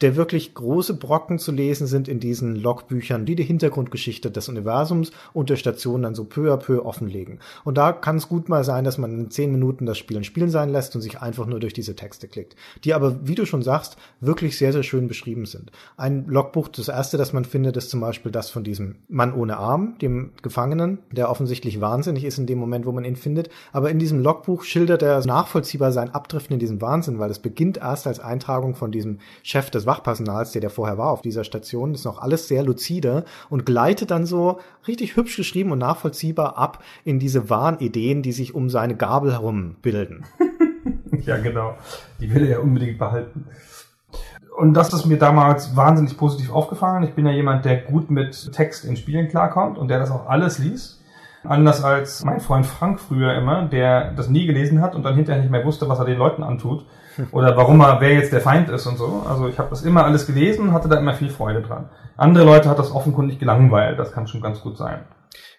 [0.00, 5.12] der wirklich große Brocken zu lesen sind in diesen Logbüchern, die die Hintergrundgeschichte des Universums
[5.32, 7.38] und der Station dann so peu à peu offenlegen.
[7.64, 10.50] Und da kann es gut mal sein, dass man in zehn Minuten das Spielen spielen
[10.50, 13.62] sein lässt und sich einfach nur durch diese Texte klickt, die aber, wie du schon
[13.62, 15.70] sagst, wirklich sehr, sehr schön beschrieben sind.
[15.96, 19.56] Ein Logbuch, das erste, das man findet, ist zum Beispiel das von diesem Mann ohne
[19.56, 23.48] Arm, dem Gefangenen, der offensichtlich wahnsinnig ist in dem Moment, wo man ihn findet.
[23.72, 27.78] Aber in diesem Logbuch schildert er nachvollziehbar sein Abdriften in diesem Wahnsinn, weil es beginnt
[27.78, 31.94] erst als Eintragung von diesem Chef des Wachpersonals, der der vorher war auf dieser Station.
[31.94, 36.82] Ist noch alles sehr lucide und gleitet dann so richtig hübsch geschrieben und nachvollziehbar ab
[37.04, 40.24] in diese Wahnideen, die sich um seine Gabel herum bilden.
[41.26, 41.76] ja, genau.
[42.20, 43.46] Die will er ja unbedingt behalten.
[44.56, 47.02] Und das ist mir damals wahnsinnig positiv aufgefallen.
[47.02, 50.26] Ich bin ja jemand, der gut mit Text in Spielen klarkommt und der das auch
[50.26, 51.00] alles liest.
[51.42, 55.42] Anders als mein Freund Frank früher immer, der das nie gelesen hat und dann hinterher
[55.42, 56.86] nicht mehr wusste, was er den Leuten antut
[57.32, 59.24] oder warum er, wer jetzt der Feind ist und so.
[59.28, 61.88] Also ich habe das immer alles gelesen hatte da immer viel Freude dran.
[62.16, 65.00] Andere Leute hat das offenkundig gelangweilt, das kann schon ganz gut sein.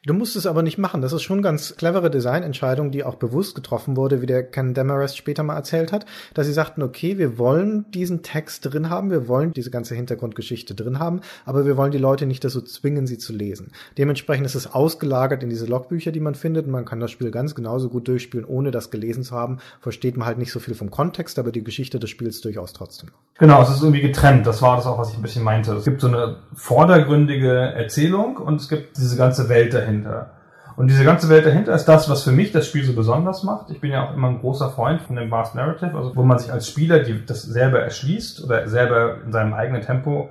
[0.07, 1.01] Du musst es aber nicht machen.
[1.01, 5.17] Das ist schon ganz clevere Designentscheidung, die auch bewusst getroffen wurde, wie der Ken Demarest
[5.17, 9.27] später mal erzählt hat, dass sie sagten, okay, wir wollen diesen Text drin haben, wir
[9.27, 13.17] wollen diese ganze Hintergrundgeschichte drin haben, aber wir wollen die Leute nicht dazu zwingen, sie
[13.17, 13.71] zu lesen.
[13.97, 16.67] Dementsprechend ist es ausgelagert in diese Logbücher, die man findet.
[16.67, 19.57] Man kann das Spiel ganz genauso gut durchspielen, ohne das gelesen zu haben.
[19.79, 23.09] Versteht man halt nicht so viel vom Kontext, aber die Geschichte des Spiels durchaus trotzdem.
[23.39, 24.45] Genau, es ist irgendwie getrennt.
[24.45, 25.73] Das war das auch, was ich ein bisschen meinte.
[25.73, 30.31] Es gibt so eine vordergründige Erzählung und es gibt diese ganze Welt dahinter dahinter.
[30.75, 33.69] Und diese ganze Welt dahinter ist das, was für mich das Spiel so besonders macht.
[33.69, 36.37] Ich bin ja auch immer ein großer Freund von dem Vast Narrative, also wo man
[36.37, 40.29] sich als Spieler die, das selber erschließt oder selber in seinem eigenen Tempo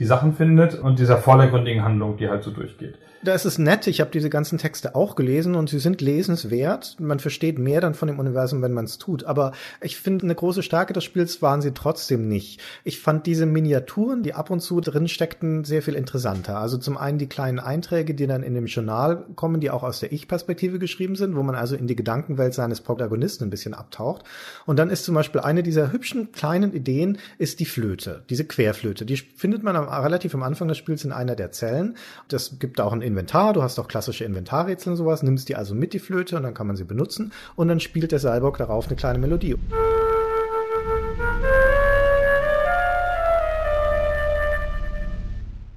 [0.00, 3.86] die Sachen findet und dieser vordergründigen Handlung, die halt so durchgeht da ist es nett.
[3.86, 6.96] Ich habe diese ganzen Texte auch gelesen und sie sind lesenswert.
[7.00, 9.24] Man versteht mehr dann von dem Universum, wenn man es tut.
[9.24, 12.60] Aber ich finde, eine große Stärke des Spiels waren sie trotzdem nicht.
[12.84, 16.58] Ich fand diese Miniaturen, die ab und zu drin steckten, sehr viel interessanter.
[16.58, 20.00] Also zum einen die kleinen Einträge, die dann in dem Journal kommen, die auch aus
[20.00, 24.24] der Ich-Perspektive geschrieben sind, wo man also in die Gedankenwelt seines Protagonisten ein bisschen abtaucht.
[24.66, 29.06] Und dann ist zum Beispiel eine dieser hübschen kleinen Ideen ist die Flöte, diese Querflöte.
[29.06, 31.96] Die findet man am, relativ am Anfang des Spiels in einer der Zellen.
[32.28, 35.72] Das gibt auch ein Inventar, du hast auch klassische Inventarrätsel und sowas, nimmst die also
[35.72, 38.88] mit die Flöte und dann kann man sie benutzen und dann spielt der Cyborg darauf
[38.88, 39.56] eine kleine Melodie.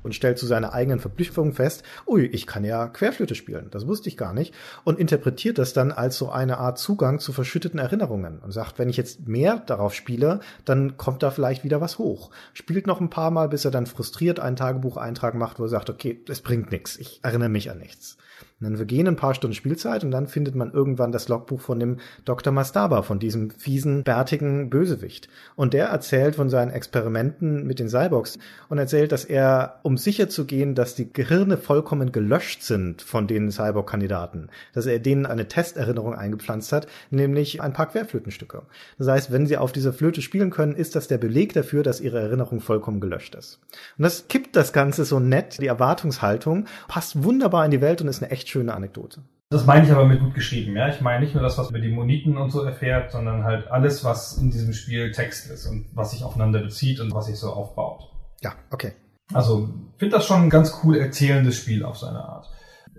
[0.08, 4.08] Und stellt zu seiner eigenen Verblüffung fest, ui, ich kann ja Querflöte spielen, das wusste
[4.08, 4.54] ich gar nicht,
[4.86, 8.88] und interpretiert das dann als so eine Art Zugang zu verschütteten Erinnerungen und sagt, wenn
[8.88, 12.32] ich jetzt mehr darauf spiele, dann kommt da vielleicht wieder was hoch.
[12.54, 15.90] Spielt noch ein paar Mal, bis er dann frustriert einen Tagebucheintrag macht, wo er sagt,
[15.90, 18.18] okay, es bringt nichts, ich erinnere mich an nichts.
[18.60, 21.80] Und dann vergehen ein paar Stunden Spielzeit und dann findet man irgendwann das Logbuch von
[21.80, 22.52] dem Dr.
[22.52, 25.30] Mastaba, von diesem fiesen, bärtigen Bösewicht.
[25.56, 30.28] Und der erzählt von seinen Experimenten mit den Cyborgs und erzählt, dass er, um sicher
[30.28, 35.48] zu gehen, dass die Gehirne vollkommen gelöscht sind von den Cyborg-Kandidaten, dass er denen eine
[35.48, 38.64] Testerinnerung eingepflanzt hat, nämlich ein paar Querflötenstücke.
[38.98, 42.02] Das heißt, wenn sie auf dieser Flöte spielen können, ist das der Beleg dafür, dass
[42.02, 43.60] ihre Erinnerung vollkommen gelöscht ist.
[44.00, 48.08] Und das kippt das Ganze so nett, die Erwartungshaltung, passt wunderbar in die Welt und
[48.08, 49.22] ist eine echt echt schöne Anekdote.
[49.50, 50.90] Das meine ich aber mit gut geschrieben, ja.
[50.90, 54.04] Ich meine nicht nur das, was über die Moniten und so erfährt, sondern halt alles,
[54.04, 57.52] was in diesem Spiel Text ist und was sich aufeinander bezieht und was sich so
[57.52, 58.12] aufbaut.
[58.42, 58.92] Ja, okay.
[59.34, 62.50] Also, finde das schon ein ganz cool erzählendes Spiel auf seine Art.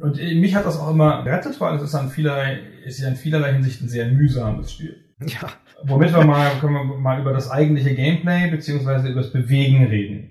[0.00, 3.16] Und mich hat das auch immer gerettet, weil es ist an vielerlei, ist ja in
[3.16, 4.96] vielerlei Hinsicht ein sehr mühsames Spiel.
[5.20, 5.48] Ja.
[5.82, 10.30] Womit wir mal, können wir mal über das eigentliche Gameplay beziehungsweise über das Bewegen reden.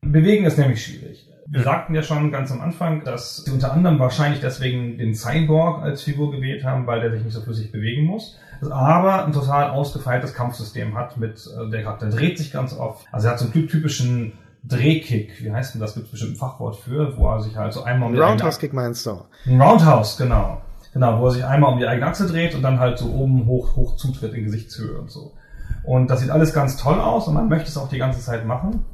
[0.00, 3.98] Bewegen ist nämlich schwierig Wir sagten ja schon ganz am Anfang, dass sie unter anderem
[3.98, 8.04] wahrscheinlich deswegen den Cyborg als Figur gewählt haben, weil der sich nicht so flüssig bewegen
[8.04, 8.38] muss.
[8.70, 13.06] Aber ein total ausgefeiltes Kampfsystem hat mit, äh, der Charakter dreht sich ganz oft.
[13.12, 14.32] Also er hat so einen typischen
[14.64, 15.94] Drehkick, wie heißt denn das?
[15.94, 18.58] Gibt es bestimmt ein Fachwort für, wo er sich halt so einmal um die Roundhouse
[18.58, 19.22] Kick meinst du?
[19.46, 20.60] Ein Roundhouse, genau.
[20.92, 23.46] Genau, wo er sich einmal um die eigene Achse dreht und dann halt so oben
[23.46, 25.32] hoch, hoch zutritt in Gesichtshöhe und so.
[25.84, 28.44] Und das sieht alles ganz toll aus und man möchte es auch die ganze Zeit
[28.44, 28.84] machen.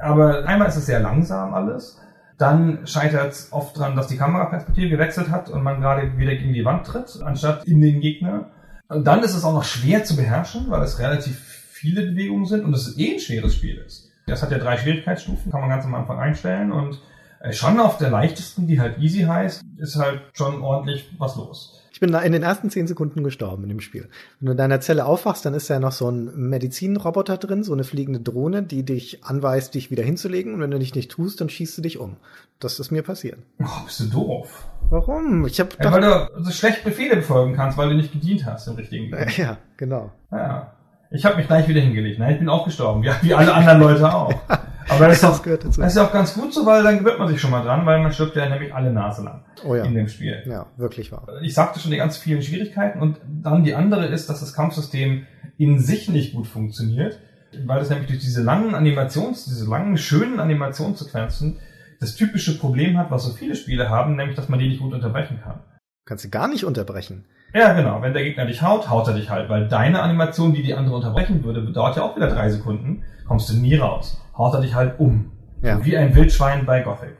[0.00, 2.00] Aber einmal ist es sehr langsam alles.
[2.38, 6.52] Dann scheitert es oft dran, dass die Kameraperspektive gewechselt hat und man gerade wieder gegen
[6.52, 8.50] die Wand tritt, anstatt in den Gegner.
[8.88, 11.38] Und dann ist es auch noch schwer zu beherrschen, weil es relativ
[11.70, 14.10] viele Bewegungen sind und es eh ein schweres Spiel ist.
[14.26, 17.00] Das hat ja drei Schwierigkeitsstufen, kann man ganz am Anfang einstellen und
[17.40, 21.75] äh, schon auf der leichtesten, die halt easy heißt, ist halt schon ordentlich was los.
[21.96, 24.10] Ich bin da in den ersten zehn Sekunden gestorben in dem Spiel.
[24.38, 27.72] Wenn du in deiner Zelle aufwachst, dann ist ja noch so ein Medizinroboter drin, so
[27.72, 30.52] eine fliegende Drohne, die dich anweist, dich wieder hinzulegen.
[30.52, 32.18] Und wenn du dich nicht tust, dann schießt du dich um.
[32.60, 33.38] Das ist mir passiert.
[33.62, 34.66] Oh, bist du doof.
[34.90, 35.46] Warum?
[35.46, 38.66] Ich hab ja, weil du so schlecht Befehle befolgen kannst, weil du nicht gedient hast
[38.66, 39.30] im richtigen Leben.
[39.38, 40.12] Ja, genau.
[40.30, 40.74] Ja.
[41.10, 42.18] Ich habe mich gleich wieder hingelegt.
[42.18, 44.34] Nein, ich bin auch gestorben, wie, wie alle anderen Leute auch.
[44.88, 47.18] Aber das, das, ist auch, das ist ja auch ganz gut so, weil dann gewöhnt
[47.18, 49.84] man sich schon mal dran, weil man stirbt ja nämlich alle Nase lang oh ja.
[49.84, 50.42] in dem Spiel.
[50.46, 51.26] Ja, wirklich wahr.
[51.42, 55.26] Ich sagte schon die ganz vielen Schwierigkeiten und dann die andere ist, dass das Kampfsystem
[55.58, 57.18] in sich nicht gut funktioniert,
[57.64, 61.58] weil es nämlich durch diese langen Animations, diese langen, schönen Animationssequenzen
[61.98, 64.92] das typische Problem hat, was so viele Spiele haben, nämlich, dass man die nicht gut
[64.92, 65.60] unterbrechen kann.
[66.04, 67.24] Kannst du gar nicht unterbrechen.
[67.54, 68.02] Ja, genau.
[68.02, 70.96] Wenn der Gegner dich haut, haut er dich halt, weil deine Animation, die die andere
[70.96, 74.22] unterbrechen würde, dauert ja auch wieder drei Sekunden, kommst du nie raus.
[74.36, 75.32] Haut er dich halt um.
[75.62, 75.82] Ja.
[75.84, 77.16] Wie ein Wildschwein bei Gothic.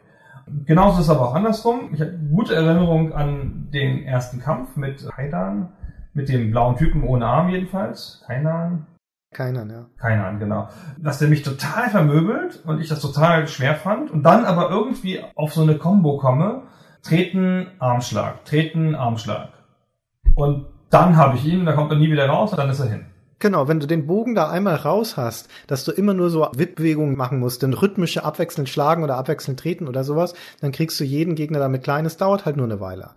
[0.67, 1.91] Genauso ist es aber auch andersrum.
[1.93, 5.71] Ich habe gute Erinnerung an den ersten Kampf mit Haidan,
[6.13, 8.23] mit dem blauen Typen ohne Arm jedenfalls.
[8.27, 8.87] Kainan.
[9.35, 9.87] Keiner, ja.
[9.99, 10.69] Keiner, genau.
[10.99, 15.21] Dass der mich total vermöbelt und ich das total schwer fand und dann aber irgendwie
[15.35, 16.63] auf so eine Combo komme.
[17.03, 19.51] Treten, Armschlag, treten, Armschlag.
[20.37, 22.87] Und dann habe ich ihn, da kommt er nie wieder raus und dann ist er
[22.87, 23.07] hin.
[23.39, 27.17] Genau, wenn du den Bogen da einmal raus hast, dass du immer nur so Wippbewegungen
[27.17, 31.35] machen musst, denn rhythmische abwechselnd schlagen oder abwechselnd treten oder sowas, dann kriegst du jeden
[31.35, 32.07] Gegner damit klein.
[32.07, 33.11] Es dauert halt nur eine Weile.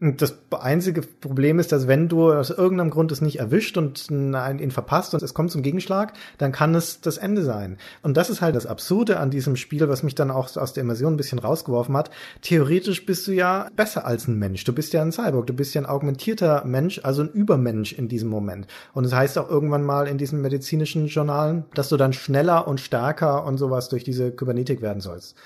[0.00, 4.10] Und das einzige Problem ist, dass wenn du aus irgendeinem Grund es nicht erwischt und
[4.10, 7.76] ihn verpasst und es kommt zum Gegenschlag, dann kann es das Ende sein.
[8.02, 10.84] Und das ist halt das Absurde an diesem Spiel, was mich dann auch aus der
[10.84, 12.10] Immersion ein bisschen rausgeworfen hat.
[12.40, 14.64] Theoretisch bist du ja besser als ein Mensch.
[14.64, 18.08] Du bist ja ein Cyborg, du bist ja ein augmentierter Mensch, also ein Übermensch in
[18.08, 18.68] diesem Moment.
[18.94, 22.66] Und es das heißt auch irgendwann mal in diesen medizinischen Journalen, dass du dann schneller
[22.66, 25.36] und stärker und sowas durch diese Kybernetik werden sollst.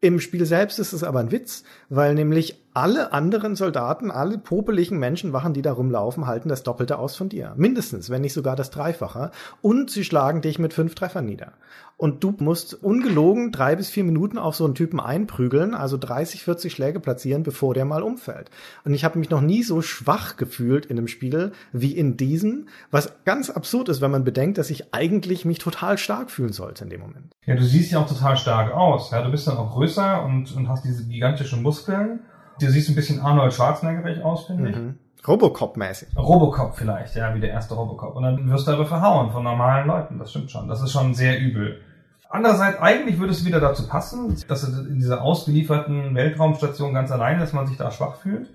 [0.00, 4.98] Im Spiel selbst ist es aber ein Witz, weil nämlich alle anderen Soldaten, alle popeligen
[4.98, 7.54] Menschenwachen, die da rumlaufen, halten das Doppelte aus von dir.
[7.56, 9.30] Mindestens, wenn nicht sogar das Dreifache.
[9.62, 11.52] Und sie schlagen dich mit fünf Treffern nieder.
[11.96, 16.44] Und du musst ungelogen drei bis vier Minuten auf so einen Typen einprügeln, also 30,
[16.44, 18.50] 40 Schläge platzieren, bevor der mal umfällt.
[18.84, 22.68] Und ich habe mich noch nie so schwach gefühlt in einem Spiel wie in diesem,
[22.90, 26.84] was ganz absurd ist, wenn man bedenkt, dass ich eigentlich mich total stark fühlen sollte
[26.84, 27.32] in dem Moment.
[27.46, 29.12] Ja, du siehst ja auch total stark aus.
[29.12, 32.20] Ja, du bist dann auch größer und, und hast diese gigantischen Muskeln.
[32.60, 34.76] Du siehst ein bisschen Arnold Schwarzeneggerig aus, finde ich.
[34.76, 34.98] Mhm.
[35.26, 36.16] Robocop-mäßig.
[36.16, 38.14] Robocop vielleicht, ja, wie der erste Robocop.
[38.14, 40.68] Und dann wirst du aber verhauen von normalen Leuten, das stimmt schon.
[40.68, 41.80] Das ist schon sehr übel.
[42.28, 47.52] Andererseits, eigentlich würde es wieder dazu passen, dass in dieser ausgelieferten Weltraumstation ganz alleine, dass
[47.52, 48.50] man sich da schwach fühlt.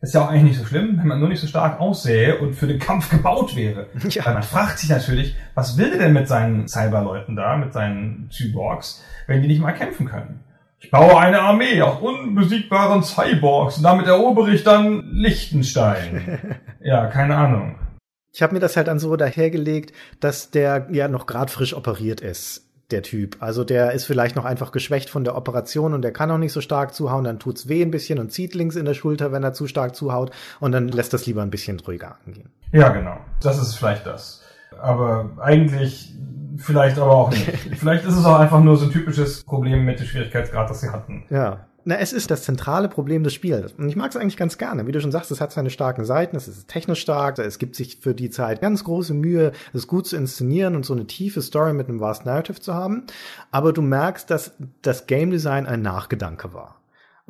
[0.00, 2.54] ist ja auch eigentlich nicht so schlimm, wenn man nur nicht so stark aussähe und
[2.54, 3.86] für den Kampf gebaut wäre.
[4.08, 4.24] Ja.
[4.24, 8.28] Weil man fragt sich natürlich, was will der denn mit seinen Cyberleuten da, mit seinen
[8.32, 10.40] Cyborgs, wenn die nicht mal kämpfen können?
[10.80, 16.38] Ich baue eine Armee aus unbesiegbaren Cyborgs und damit erobere ich dann Liechtenstein.
[16.80, 17.76] ja, keine Ahnung.
[18.32, 22.20] Ich habe mir das halt dann so dahergelegt, dass der ja noch grad frisch operiert
[22.20, 23.36] ist der Typ.
[23.40, 26.52] Also der ist vielleicht noch einfach geschwächt von der Operation und der kann auch nicht
[26.52, 29.42] so stark zuhauen, dann tut's weh ein bisschen und zieht links in der Schulter, wenn
[29.42, 32.50] er zu stark zuhaut und dann lässt das lieber ein bisschen ruhiger angehen.
[32.72, 33.18] Ja, genau.
[33.42, 34.42] Das ist vielleicht das.
[34.78, 36.14] Aber eigentlich
[36.58, 37.46] vielleicht aber auch nicht.
[37.76, 40.90] vielleicht ist es auch einfach nur so ein typisches Problem mit dem Schwierigkeitsgrad, das sie
[40.90, 41.24] hatten.
[41.30, 41.66] Ja.
[41.84, 43.72] Na, es ist das zentrale Problem des Spiels.
[43.72, 44.86] Und ich mag es eigentlich ganz gerne.
[44.86, 47.76] Wie du schon sagst, es hat seine starken Seiten, es ist technisch stark, es gibt
[47.76, 51.40] sich für die Zeit ganz große Mühe, es gut zu inszenieren und so eine tiefe
[51.40, 53.04] Story mit einem vast Narrative zu haben.
[53.52, 56.77] Aber du merkst, dass das Game Design ein Nachgedanke war.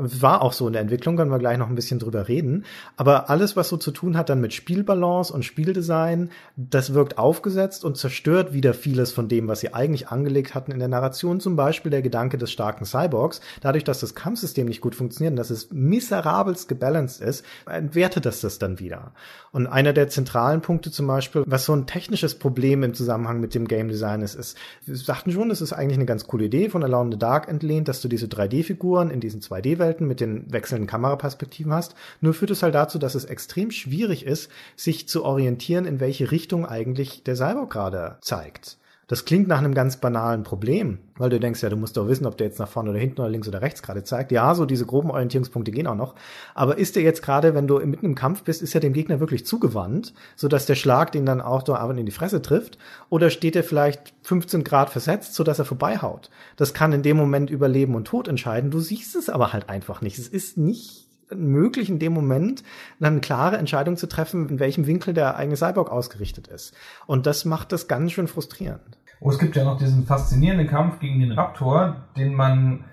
[0.01, 2.65] War auch so in der Entwicklung, können wir gleich noch ein bisschen drüber reden.
[2.97, 7.85] Aber alles, was so zu tun hat dann mit Spielbalance und Spieldesign, das wirkt aufgesetzt
[7.85, 11.41] und zerstört wieder vieles von dem, was sie eigentlich angelegt hatten in der Narration.
[11.41, 13.41] Zum Beispiel der Gedanke des starken Cyborgs.
[13.61, 18.41] Dadurch, dass das Kampfsystem nicht gut funktioniert und dass es miserabelst gebalanced ist, entwertet das
[18.41, 19.11] das dann wieder.
[19.51, 23.53] Und einer der zentralen Punkte zum Beispiel, was so ein technisches Problem im Zusammenhang mit
[23.53, 24.57] dem Game Design ist, ist,
[24.87, 27.49] wir sagten schon, es ist eigentlich eine ganz coole Idee von Alone in the Dark
[27.49, 31.95] entlehnt, dass du diese 3D-Figuren in diesen 2D-Welten mit den wechselnden Kameraperspektiven hast.
[32.21, 36.31] Nur führt es halt dazu, dass es extrem schwierig ist, sich zu orientieren, in welche
[36.31, 38.79] Richtung eigentlich der Cyborg gerade zeigt.
[39.09, 42.27] Das klingt nach einem ganz banalen Problem, weil du denkst ja, du musst doch wissen,
[42.27, 44.31] ob der jetzt nach vorne oder hinten oder links oder rechts gerade zeigt.
[44.33, 46.15] Ja, so diese groben Orientierungspunkte gehen auch noch.
[46.55, 49.19] Aber ist der jetzt gerade, wenn du mitten im Kampf bist, ist er dem Gegner
[49.19, 52.77] wirklich zugewandt, sodass der Schlag den dann auch da in die Fresse trifft?
[53.09, 56.29] Oder steht er vielleicht 15 Grad versetzt, sodass er vorbeihaut?
[56.57, 58.71] Das kann in dem Moment über Leben und Tod entscheiden.
[58.71, 60.19] Du siehst es aber halt einfach nicht.
[60.19, 62.63] Es ist nicht möglich, in dem Moment
[63.01, 66.75] eine klare Entscheidung zu treffen, in welchem Winkel der eigene Cyborg ausgerichtet ist.
[67.07, 68.98] Und das macht das ganz schön frustrierend.
[69.21, 72.85] Oh, es gibt ja noch diesen faszinierenden Kampf gegen den Raptor, den man,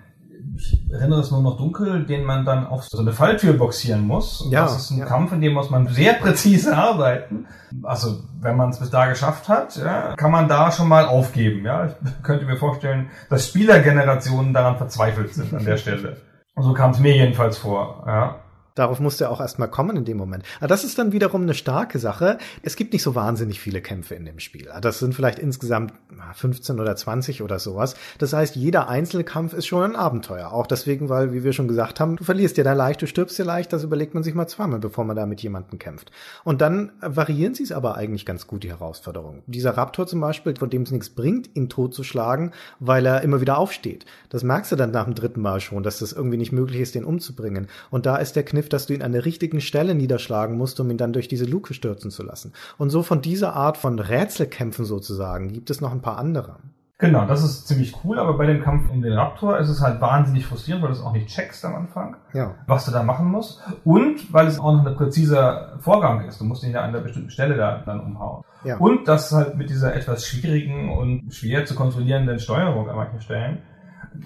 [0.56, 4.46] ich erinnere es nur noch dunkel, den man dann auf so eine Falltür boxieren muss.
[4.50, 5.06] Ja, das ist ein ja.
[5.06, 7.46] Kampf, in dem muss man sehr präzise arbeiten.
[7.82, 11.64] Also, wenn man es bis da geschafft hat, ja, kann man da schon mal aufgeben.
[11.64, 16.16] Ja, ich könnte mir vorstellen, dass Spielergenerationen daran verzweifelt sind an der Stelle.
[16.56, 18.02] So kam es mir jedenfalls vor.
[18.06, 18.45] Ja.
[18.76, 20.44] Darauf musste er auch erstmal kommen in dem Moment.
[20.58, 22.38] Aber das ist dann wiederum eine starke Sache.
[22.62, 24.68] Es gibt nicht so wahnsinnig viele Kämpfe in dem Spiel.
[24.82, 25.94] Das sind vielleicht insgesamt
[26.34, 27.96] 15 oder 20 oder sowas.
[28.18, 30.52] Das heißt, jeder einzelne Kampf ist schon ein Abenteuer.
[30.52, 33.38] Auch deswegen, weil, wie wir schon gesagt haben, du verlierst dir da leicht, du stirbst
[33.38, 33.72] dir leicht.
[33.72, 36.12] Das überlegt man sich mal zweimal, bevor man da mit jemandem kämpft.
[36.44, 39.42] Und dann variieren sie es aber eigentlich ganz gut, die Herausforderungen.
[39.46, 43.22] Dieser Raptor zum Beispiel, von dem es nichts bringt, ihn tot zu schlagen, weil er
[43.22, 44.04] immer wieder aufsteht.
[44.28, 46.94] Das merkst du dann nach dem dritten Mal schon, dass das irgendwie nicht möglich ist,
[46.94, 47.68] den umzubringen.
[47.90, 50.90] Und da ist der Kniff, dass du ihn an der richtigen Stelle niederschlagen musst, um
[50.90, 52.52] ihn dann durch diese Luke stürzen zu lassen.
[52.78, 56.56] Und so von dieser Art von Rätselkämpfen sozusagen gibt es noch ein paar andere.
[56.98, 60.00] Genau, das ist ziemlich cool, aber bei dem Kampf um den Raptor ist es halt
[60.00, 62.54] wahnsinnig frustrierend, weil du es auch nicht checkst am Anfang, Ja.
[62.66, 63.60] was du da machen musst.
[63.84, 66.40] Und weil es auch noch ein präziser Vorgang ist.
[66.40, 68.44] Du musst ihn ja an einer bestimmten Stelle da dann umhauen.
[68.64, 68.78] Ja.
[68.78, 73.58] Und das halt mit dieser etwas schwierigen und schwer zu kontrollierenden Steuerung an manchen Stellen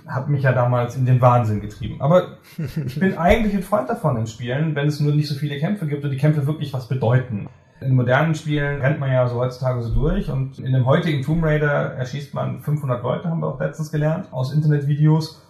[0.07, 2.01] hat mich ja damals in den Wahnsinn getrieben.
[2.01, 5.59] Aber ich bin eigentlich ein Freund davon in Spielen, wenn es nur nicht so viele
[5.59, 7.49] Kämpfe gibt und die Kämpfe wirklich was bedeuten.
[7.81, 11.43] In modernen Spielen rennt man ja so heutzutage so durch und in dem heutigen Tomb
[11.43, 15.47] Raider erschießt man 500 Leute, haben wir auch letztens gelernt, aus Internetvideos.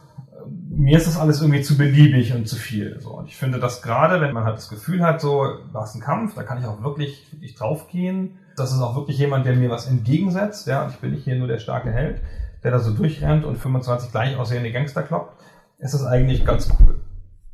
[0.68, 2.98] Mir ist das alles irgendwie zu beliebig und zu viel.
[3.00, 3.10] So.
[3.10, 6.00] Und ich finde, dass gerade, wenn man halt das Gefühl hat, so, da ist ein
[6.00, 8.38] Kampf, da kann ich auch wirklich, wirklich draufgehen.
[8.56, 10.68] Das ist auch wirklich jemand, der mir was entgegensetzt.
[10.68, 12.20] Ja, und ich bin nicht hier nur der starke Held,
[12.62, 15.42] der da so durchrennt und 25 gleich aussehende Gangster kloppt.
[15.78, 17.00] Ist eigentlich ganz cool.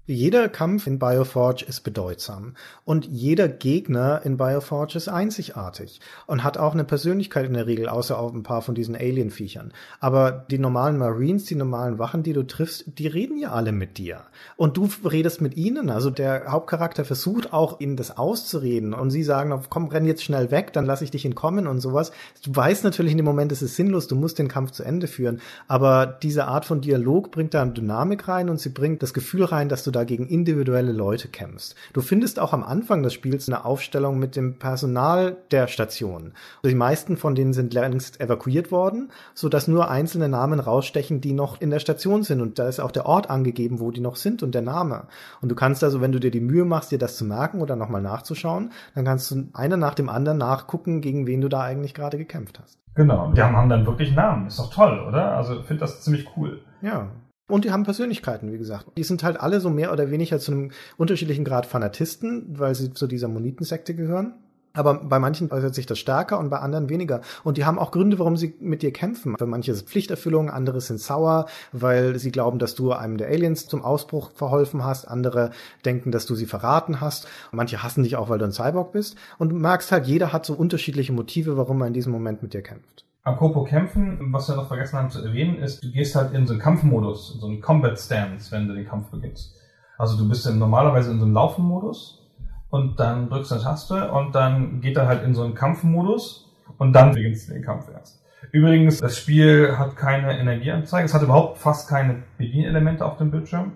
[0.09, 6.59] Jeder Kampf in Bioforge ist bedeutsam und jeder Gegner in Bioforge ist einzigartig und hat
[6.59, 9.73] auch eine Persönlichkeit in der Regel, außer auch ein paar von diesen Alien-Viechern.
[9.99, 13.99] Aber die normalen Marines, die normalen Wachen, die du triffst, die reden ja alle mit
[13.99, 14.21] dir.
[14.57, 15.91] Und du redest mit ihnen.
[15.91, 20.53] Also der Hauptcharakter versucht auch, ihnen das auszureden und sie sagen, komm, renn jetzt schnell
[20.53, 22.13] weg, dann lass ich dich entkommen und sowas.
[22.45, 25.09] Du weißt natürlich in dem Moment, es ist sinnlos, du musst den Kampf zu Ende
[25.09, 25.41] führen.
[25.67, 29.43] Aber diese Art von Dialog bringt da eine Dynamik rein und sie bringt das Gefühl
[29.43, 31.75] rein, dass du da gegen individuelle Leute kämpfst.
[31.93, 36.35] Du findest auch am Anfang des Spiels eine Aufstellung mit dem Personal der Station.
[36.65, 41.33] Die meisten von denen sind längst evakuiert worden, so dass nur einzelne Namen rausstechen, die
[41.33, 42.41] noch in der Station sind.
[42.41, 45.07] Und da ist auch der Ort angegeben, wo die noch sind und der Name.
[45.41, 47.75] Und du kannst also, wenn du dir die Mühe machst, dir das zu merken oder
[47.75, 51.95] nochmal nachzuschauen, dann kannst du einer nach dem anderen nachgucken, gegen wen du da eigentlich
[51.95, 52.79] gerade gekämpft hast.
[52.95, 53.33] Genau.
[53.33, 54.47] Die haben dann wirklich Namen.
[54.47, 55.37] Ist doch toll, oder?
[55.37, 56.61] Also ich finde das ziemlich cool.
[56.81, 57.09] Ja.
[57.49, 58.87] Und die haben Persönlichkeiten, wie gesagt.
[58.97, 62.93] Die sind halt alle so mehr oder weniger zu einem unterschiedlichen Grad Fanatisten, weil sie
[62.93, 64.35] zu dieser Monitensekte gehören.
[64.77, 67.23] Aber bei manchen äußert sich das stärker und bei anderen weniger.
[67.45, 69.37] Und die haben auch Gründe, warum sie mit dir kämpfen.
[69.39, 73.69] Für manche ist Pflichterfüllung, andere sind sauer, weil sie glauben, dass du einem der Aliens
[73.69, 75.07] zum Ausbruch verholfen hast.
[75.07, 75.51] Andere
[75.85, 77.27] denken, dass du sie verraten hast.
[77.53, 79.17] Manche hassen dich auch, weil du ein Cyborg bist.
[79.39, 82.53] Und du merkst halt, jeder hat so unterschiedliche Motive, warum er in diesem Moment mit
[82.53, 83.06] dir kämpft.
[83.27, 86.53] Apropos Kämpfen, was wir noch vergessen haben zu erwähnen, ist, du gehst halt in so
[86.53, 89.53] einen Kampfmodus, in so einen Combat Stance, wenn du den Kampf beginnst.
[89.99, 92.25] Also du bist dann normalerweise in so einem Laufenmodus
[92.71, 96.55] und dann drückst du eine Taste und dann geht er halt in so einen Kampfmodus
[96.79, 98.23] und dann beginnst du den Kampf erst.
[98.53, 103.73] Übrigens, das Spiel hat keine Energieanzeige, es hat überhaupt fast keine Bedienelemente auf dem Bildschirm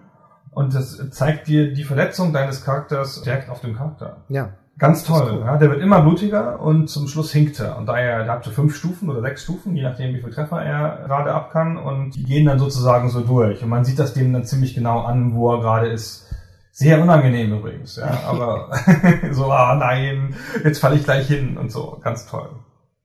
[0.53, 4.19] und das zeigt dir die Verletzung deines Charakters direkt auf dem Charakter.
[4.29, 4.51] Ja.
[4.81, 5.43] Ganz toll.
[5.45, 7.77] Ja, der wird immer blutiger und zum Schluss hinkt er.
[7.77, 10.33] Und da er, der hat so fünf Stufen oder sechs Stufen, je nachdem, wie viel
[10.33, 11.77] Treffer er gerade ab kann.
[11.77, 13.63] Und die gehen dann sozusagen so durch.
[13.63, 16.27] Und man sieht das dem dann ziemlich genau an, wo er gerade ist.
[16.73, 18.21] Sehr unangenehm übrigens, ja.
[18.27, 18.71] Aber
[19.33, 22.01] so, ah nein, jetzt falle ich gleich hin und so.
[22.03, 22.49] Ganz toll.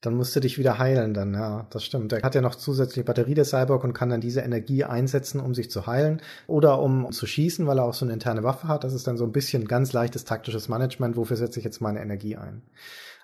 [0.06, 2.14] Dann musst du dich wieder heilen dann, ja, das stimmt.
[2.14, 5.54] Er hat ja noch zusätzliche Batterie der Cyborg und kann dann diese Energie einsetzen, um
[5.54, 8.84] sich zu heilen oder um zu schießen, weil er auch so eine interne Waffe hat.
[8.84, 11.18] Das ist dann so ein bisschen ganz leichtes taktisches Management.
[11.18, 12.62] Wofür setze ich jetzt meine Energie ein?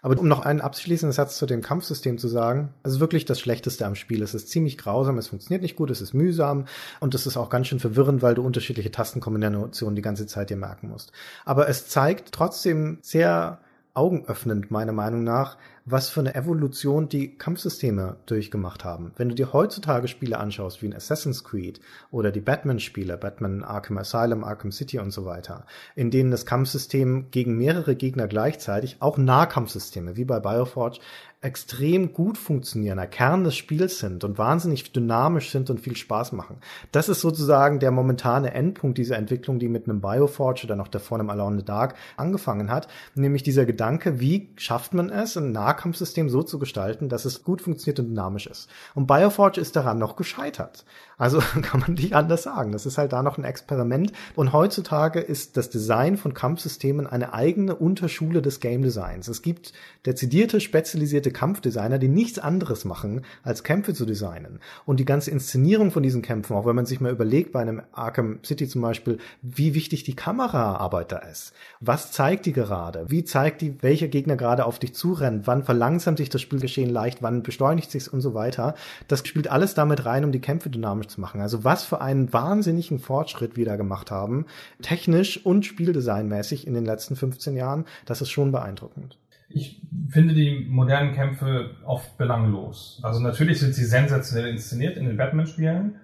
[0.02, 3.40] Aber um noch einen abschließenden Satz zu dem Kampfsystem zu sagen, es ist wirklich das
[3.40, 4.24] Schlechteste am Spiel.
[4.24, 6.66] Es ist ziemlich grausam, es funktioniert nicht gut, es ist mühsam
[7.00, 10.58] und es ist auch ganz schön verwirrend, weil du unterschiedliche Tastenkombinationen die ganze Zeit dir
[10.58, 11.12] merken musst.
[11.46, 13.60] Aber es zeigt trotzdem sehr
[13.94, 15.58] augenöffnend, meiner Meinung nach,
[15.92, 19.12] was für eine Evolution die Kampfsysteme durchgemacht haben.
[19.18, 21.80] Wenn du dir heutzutage Spiele anschaust, wie ein Assassin's Creed
[22.12, 25.66] oder die Batman-Spiele, Batman Arkham Asylum, Arkham City und so weiter,
[25.96, 31.00] in denen das Kampfsystem gegen mehrere Gegner gleichzeitig, auch Nahkampfsysteme, wie bei Bioforge,
[31.44, 36.34] extrem gut funktionieren, der Kern des Spiels sind und wahnsinnig dynamisch sind und viel Spaß
[36.34, 36.58] machen.
[36.92, 41.18] Das ist sozusagen der momentane Endpunkt dieser Entwicklung, die mit einem Bioforge oder noch davor
[41.18, 45.52] einem Alone in the Dark angefangen hat, nämlich dieser Gedanke, wie schafft man es, ein
[45.52, 48.70] Nahkampfsystem so zu gestalten, dass es gut funktioniert und dynamisch ist.
[48.94, 50.86] Und Bioforge ist daran noch gescheitert.
[51.22, 52.72] Also kann man nicht anders sagen.
[52.72, 54.12] Das ist halt da noch ein Experiment.
[54.36, 59.28] Und heutzutage ist das Design von Kampfsystemen eine eigene Unterschule des Game Designs.
[59.28, 59.72] Es gibt
[60.08, 64.60] dezidierte, spezialisierte Kampfdesigner, die nichts anderes machen, als Kämpfe zu designen.
[64.88, 67.84] Und die ganze Inszenierung von diesen Kämpfen, auch wenn man sich mal überlegt, bei einem
[67.92, 71.54] Arkham City zum Beispiel, wie wichtig die Kameraarbeit da ist.
[71.80, 73.06] Was zeigt die gerade?
[73.12, 75.46] Wie zeigt die, welcher Gegner gerade auf dich zurennt?
[75.46, 77.22] Wann verlangsamt sich das Spielgeschehen leicht?
[77.22, 78.74] Wann beschleunigt sich und so weiter?
[79.08, 81.42] Das spielt alles damit rein, um die Kämpfe dynamisch zu machen.
[81.42, 84.46] Also was für einen wahnsinnigen Fortschritt wir da gemacht haben,
[84.82, 89.18] technisch und spieldesignmäßig in den letzten 15 Jahren, das ist schon beeindruckend.
[89.50, 93.00] Ich finde die modernen Kämpfe oft belanglos.
[93.04, 95.96] Also natürlich sind sie sensationell inszeniert in den Batman-Spielen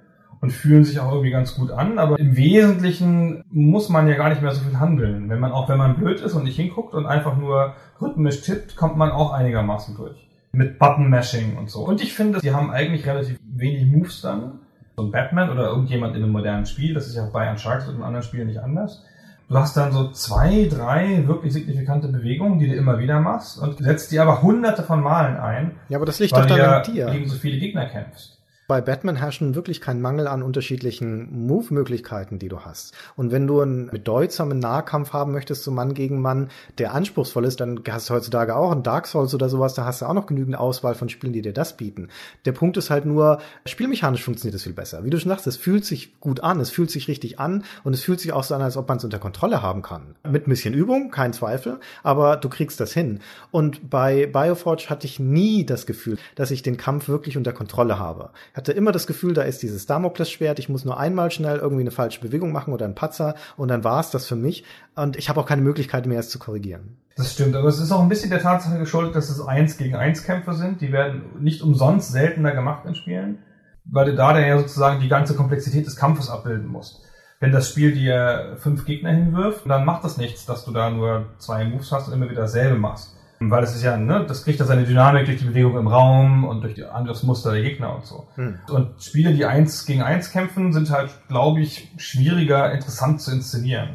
[0.41, 4.30] und fühlen sich auch irgendwie ganz gut an, aber im Wesentlichen muss man ja gar
[4.30, 5.30] nicht mehr so viel handeln.
[5.30, 8.76] Wenn man auch wenn man blöd ist und nicht hinguckt und einfach nur rhythmisch tippt,
[8.76, 10.28] kommt man auch einigermaßen durch.
[10.51, 11.86] Mit Button-Mashing und so.
[11.86, 14.60] Und ich finde, sie haben eigentlich relativ wenig Moves dann.
[14.97, 18.03] So ein Batman oder irgendjemand in einem modernen Spiel, das ist ja bei Uncharted und
[18.03, 19.03] anderen Spielen nicht anders
[19.49, 23.77] Du hast dann so zwei, drei wirklich signifikante Bewegungen, die du immer wieder machst und
[23.77, 25.71] setzt die aber hunderte von Malen ein.
[25.87, 27.05] Ja, aber das liegt doch dann an dir.
[27.05, 28.36] gegen so viele Gegner kämpfst
[28.68, 32.93] bei Batman herrscht wirklich kein Mangel an unterschiedlichen Move-Möglichkeiten, die du hast.
[33.15, 37.61] Und wenn du einen bedeutsamen Nahkampf haben möchtest, so Mann gegen Mann, der anspruchsvoll ist,
[37.61, 40.26] dann hast du heutzutage auch einen Dark Souls oder sowas, da hast du auch noch
[40.26, 42.09] genügend Auswahl von Spielen, die dir das bieten.
[42.43, 45.05] Der Punkt ist halt nur, spielmechanisch funktioniert es viel besser.
[45.05, 47.93] Wie du schon sagst, es fühlt sich gut an, es fühlt sich richtig an und
[47.93, 50.15] es fühlt sich auch so an, als ob man es unter Kontrolle haben kann.
[50.30, 53.22] Mit ein bisschen Übung, kein Zweifel, aber du kriegst das hin.
[53.49, 57.97] Und bei Bioforge hatte ich nie das Gefühl, dass ich den Kampf wirklich unter Kontrolle
[57.97, 61.82] habe hatte immer das Gefühl, da ist dieses Damoklesschwert, ich muss nur einmal schnell irgendwie
[61.82, 64.66] eine falsche Bewegung machen oder einen Patzer und dann war es das für mich.
[64.95, 66.97] Und ich habe auch keine Möglichkeit mehr, es zu korrigieren.
[67.16, 69.95] Das stimmt, aber es ist auch ein bisschen der Tatsache geschuldet, dass es eins gegen
[69.95, 70.82] eins Kämpfe sind.
[70.82, 73.39] Die werden nicht umsonst seltener gemacht in Spielen,
[73.86, 77.03] weil du da dann ja sozusagen die ganze Komplexität des Kampfes abbilden musst.
[77.39, 81.28] Wenn das Spiel dir fünf Gegner hinwirft, dann macht das nichts, dass du da nur
[81.38, 83.16] zwei Moves hast und immer wieder dasselbe machst.
[83.39, 86.43] Weil es ist ja, ne, das kriegt ja seine Dynamik durch die Bewegung im Raum
[86.43, 88.27] und durch die Angriffsmuster der Gegner und so.
[88.35, 88.59] Hm.
[88.69, 93.89] Und Spiele, die eins gegen eins kämpfen, sind halt, glaube ich, schwieriger, interessant zu inszenieren.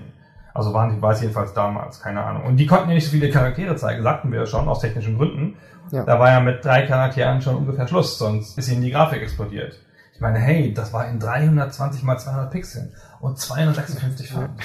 [0.54, 2.44] Also waren die, weiß jedenfalls damals, keine Ahnung.
[2.44, 5.16] Und die konnten ja nicht so viele Charaktere zeigen, sagten wir ja schon, aus technischen
[5.16, 5.56] Gründen.
[5.90, 6.04] Ja.
[6.04, 9.78] Da war ja mit drei Charakteren schon ungefähr Schluss, sonst ist ihnen die Grafik explodiert.
[10.14, 14.56] Ich meine, hey, das war in 320 mal 200 Pixeln und 256 Farben.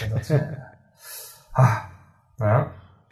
[1.53, 1.81] ha,
[2.39, 2.67] ja.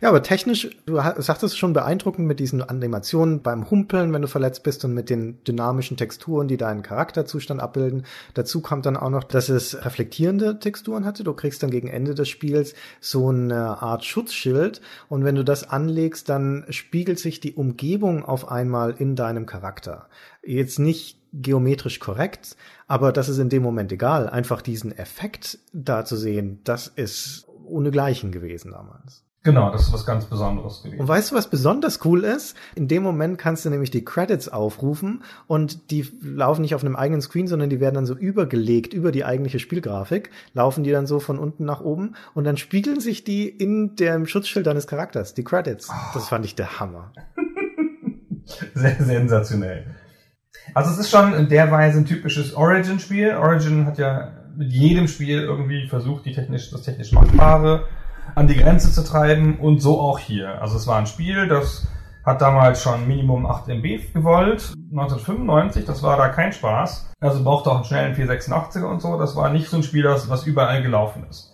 [0.06, 4.62] Ja, aber technisch, du sagtest schon beeindruckend mit diesen Animationen beim Humpeln, wenn du verletzt
[4.62, 8.06] bist und mit den dynamischen Texturen, die deinen Charakterzustand abbilden.
[8.36, 11.24] Dazu kommt dann auch noch, dass es reflektierende Texturen hatte.
[11.24, 14.80] Du kriegst dann gegen Ende des Spiels so eine Art Schutzschild
[15.10, 20.08] und wenn du das anlegst, dann spiegelt sich die Umgebung auf einmal in deinem Charakter.
[20.44, 24.30] Jetzt nicht geometrisch korrekt, aber das ist in dem Moment egal.
[24.30, 29.25] Einfach diesen Effekt da zu sehen, das ist ohne Gleichen gewesen damals.
[29.46, 31.00] Genau, das ist was ganz Besonderes gewesen.
[31.00, 32.58] Und weißt du, was besonders cool ist?
[32.74, 36.96] In dem Moment kannst du nämlich die Credits aufrufen und die laufen nicht auf einem
[36.96, 41.06] eigenen Screen, sondern die werden dann so übergelegt über die eigentliche Spielgrafik, laufen die dann
[41.06, 45.36] so von unten nach oben und dann spiegeln sich die in dem Schutzschild deines Charakters,
[45.36, 45.90] die Credits.
[45.92, 45.94] Oh.
[46.16, 47.14] Das fand ich der Hammer.
[48.74, 49.86] Sehr sensationell.
[50.74, 53.36] Also es ist schon in der Weise ein typisches Origin-Spiel.
[53.36, 57.86] Origin hat ja mit jedem Spiel irgendwie versucht, die technisch, das technisch Machbare
[58.36, 60.62] an die Grenze zu treiben und so auch hier.
[60.62, 61.88] Also es war ein Spiel, das
[62.26, 64.74] hat damals schon Minimum 8 MB gewollt.
[64.92, 67.14] 1995, das war da kein Spaß.
[67.20, 69.18] Also brauchte auch einen schnellen 486er und so.
[69.18, 71.54] Das war nicht so ein Spiel, das, was überall gelaufen ist.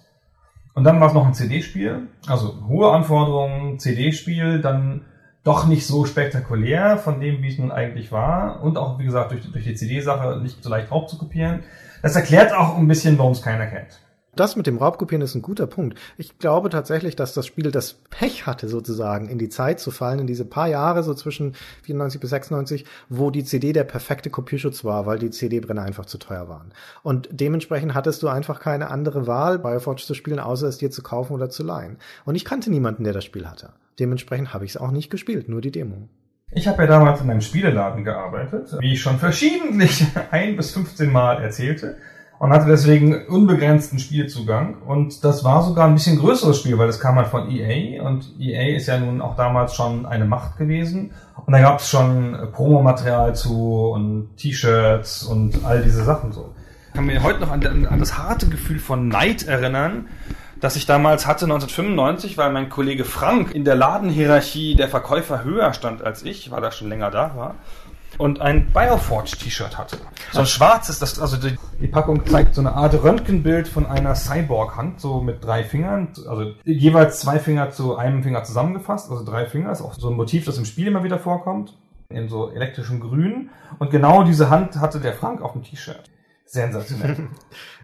[0.73, 5.01] Und dann war es noch ein CD-Spiel, also hohe Anforderungen, CD-Spiel, dann
[5.43, 8.63] doch nicht so spektakulär von dem, wie es nun eigentlich war.
[8.63, 11.63] Und auch, wie gesagt, durch, durch die CD-Sache nicht so leicht raubzukopieren.
[12.01, 13.99] Das erklärt auch ein bisschen, warum es keiner kennt.
[14.33, 15.97] Das mit dem Raubkopieren ist ein guter Punkt.
[16.17, 20.19] Ich glaube tatsächlich, dass das Spiel das Pech hatte, sozusagen in die Zeit zu fallen,
[20.19, 21.53] in diese paar Jahre, so zwischen
[21.83, 26.17] 94 bis 96, wo die CD der perfekte Kopierschutz war, weil die CD-Brenner einfach zu
[26.17, 26.71] teuer waren.
[27.03, 31.03] Und dementsprechend hattest du einfach keine andere Wahl, Bioforge zu spielen, außer es dir zu
[31.03, 31.97] kaufen oder zu leihen.
[32.23, 33.73] Und ich kannte niemanden, der das Spiel hatte.
[33.99, 36.07] Dementsprechend habe ich es auch nicht gespielt, nur die Demo.
[36.53, 41.11] Ich habe ja damals in einem Spieleladen gearbeitet, wie ich schon verschiedentlich ein bis 15
[41.11, 41.97] Mal erzählte
[42.41, 44.81] und hatte deswegen unbegrenzten Spielzugang.
[44.87, 48.33] Und das war sogar ein bisschen größeres Spiel, weil das kam halt von EA und
[48.39, 51.11] EA ist ja nun auch damals schon eine Macht gewesen.
[51.45, 56.55] Und da gab es schon Promomaterial zu und T-Shirts und all diese Sachen so.
[56.87, 60.07] Ich kann mir heute noch an, an das harte Gefühl von Neid erinnern,
[60.59, 65.73] das ich damals hatte 1995, weil mein Kollege Frank in der Ladenhierarchie der Verkäufer höher
[65.73, 67.55] stand als ich, weil er schon länger da war
[68.17, 69.97] und ein Bioforge-T-Shirt hatte.
[70.31, 74.15] So ein schwarzes, das, also die, die, Packung zeigt so eine Art Röntgenbild von einer
[74.15, 79.45] Cyborg-Hand, so mit drei Fingern, also jeweils zwei Finger zu einem Finger zusammengefasst, also drei
[79.45, 81.77] Finger, ist auch so ein Motiv, das im Spiel immer wieder vorkommt,
[82.09, 83.49] in so elektrischem Grün.
[83.79, 86.03] Und genau diese Hand hatte der Frank auf dem T-Shirt.
[86.45, 87.29] Sensationell.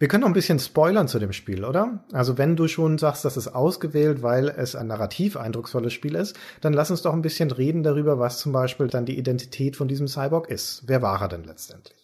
[0.00, 2.02] Wir können noch ein bisschen spoilern zu dem Spiel, oder?
[2.14, 6.38] Also wenn du schon sagst, das ist ausgewählt, weil es ein narrativ eindrucksvolles Spiel ist,
[6.62, 9.88] dann lass uns doch ein bisschen reden darüber, was zum Beispiel dann die Identität von
[9.88, 10.84] diesem Cyborg ist.
[10.86, 11.98] Wer war er denn letztendlich?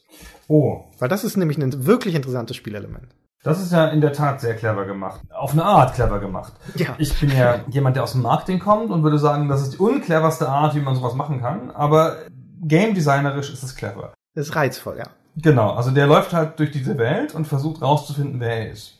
[0.47, 0.85] Oh.
[0.99, 3.15] Weil das ist nämlich ein wirklich interessantes Spielelement.
[3.43, 5.23] Das ist ja in der Tat sehr clever gemacht.
[5.33, 6.53] Auf eine Art clever gemacht.
[6.75, 6.97] Ja.
[6.99, 9.79] Ich bin ja jemand, der aus dem Marketing kommt und würde sagen, das ist die
[9.79, 11.71] uncleverste Art, wie man sowas machen kann.
[11.71, 12.19] Aber
[12.61, 14.13] game designerisch ist es clever.
[14.35, 15.07] Das ist reizvoll, ja.
[15.37, 18.95] Genau, also der läuft halt durch diese Welt und versucht rauszufinden, wer er ist.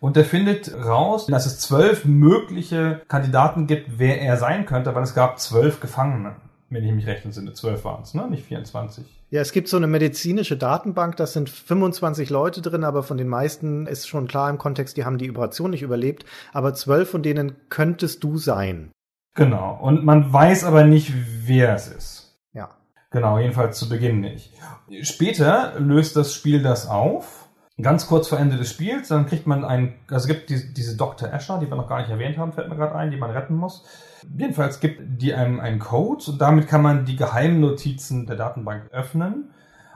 [0.00, 5.02] Und der findet raus, dass es zwölf mögliche Kandidaten gibt, wer er sein könnte, weil
[5.02, 6.36] es gab zwölf Gefangene.
[6.68, 8.28] Wenn ich mich recht entsinne, zwölf waren es, ne?
[8.28, 9.04] Nicht 24.
[9.30, 13.28] Ja, es gibt so eine medizinische Datenbank, da sind 25 Leute drin, aber von den
[13.28, 17.22] meisten ist schon klar im Kontext, die haben die Operation nicht überlebt, aber zwölf von
[17.22, 18.90] denen könntest du sein.
[19.34, 21.12] Genau, und man weiß aber nicht,
[21.44, 22.15] wer es ist.
[23.10, 24.52] Genau, jedenfalls zu Beginn nicht.
[25.02, 27.48] Später löst das Spiel das auf.
[27.80, 30.96] Ganz kurz vor Ende des Spiels, dann kriegt man einen, also es gibt die, diese
[30.96, 31.30] Dr.
[31.32, 33.54] Asher, die wir noch gar nicht erwähnt haben, fällt mir gerade ein, die man retten
[33.54, 33.84] muss.
[34.38, 39.50] Jedenfalls gibt die einem einen Code und damit kann man die Geheimnotizen der Datenbank öffnen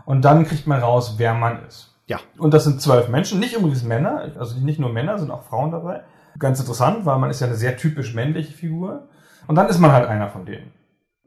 [0.05, 1.95] und dann kriegt man raus, wer man ist.
[2.07, 2.19] Ja.
[2.37, 5.71] Und das sind zwölf Menschen, nicht übrigens Männer, also nicht nur Männer, sind auch Frauen
[5.71, 6.03] dabei.
[6.39, 9.09] Ganz interessant, weil man ist ja eine sehr typisch männliche Figur.
[9.47, 10.73] Und dann ist man halt einer von denen.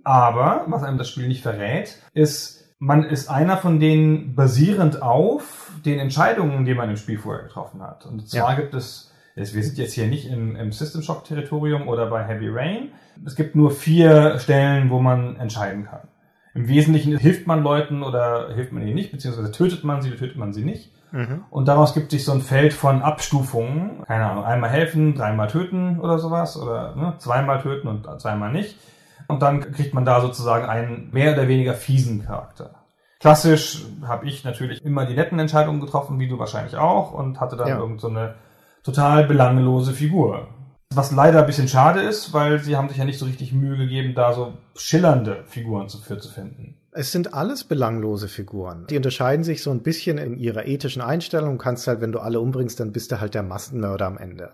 [0.04, 5.72] Aber, was einem das Spiel nicht verrät, ist, man ist einer von denen basierend auf
[5.86, 8.06] den Entscheidungen, die man im Spiel vorher getroffen hat.
[8.06, 8.56] Und zwar Ja.
[8.56, 12.50] gibt es, wir sind jetzt hier nicht im, im System Shock Territorium oder bei Heavy
[12.50, 12.90] Rain.
[13.26, 16.08] Es gibt nur vier Stellen, wo man entscheiden kann.
[16.56, 20.20] Im Wesentlichen hilft man Leuten oder hilft man ihnen nicht, beziehungsweise tötet man sie oder
[20.20, 20.92] tötet man sie nicht.
[21.12, 21.46] Mhm.
[21.50, 24.04] Und daraus gibt sich so ein Feld von Abstufungen.
[24.06, 26.58] Keine Ahnung, einmal helfen, dreimal töten oder sowas.
[26.62, 28.78] Oder ne, zweimal töten und zweimal nicht.
[29.34, 32.76] Und dann kriegt man da sozusagen einen mehr oder weniger fiesen Charakter.
[33.20, 37.56] Klassisch habe ich natürlich immer die netten Entscheidungen getroffen, wie du wahrscheinlich auch, und hatte
[37.56, 37.80] dann Ja.
[37.80, 38.36] irgend so eine
[38.84, 40.48] total belanglose Figur.
[40.94, 43.78] Was leider ein bisschen schade ist, weil sie haben sich ja nicht so richtig Mühe
[43.78, 46.76] gegeben, da so schillernde Figuren zu, für zu finden.
[46.92, 48.86] Es sind alles belanglose Figuren.
[48.88, 51.58] Die unterscheiden sich so ein bisschen in ihrer ethischen Einstellung.
[51.58, 54.52] Du kannst halt, wenn du alle umbringst, dann bist du halt der Massenmörder am Ende.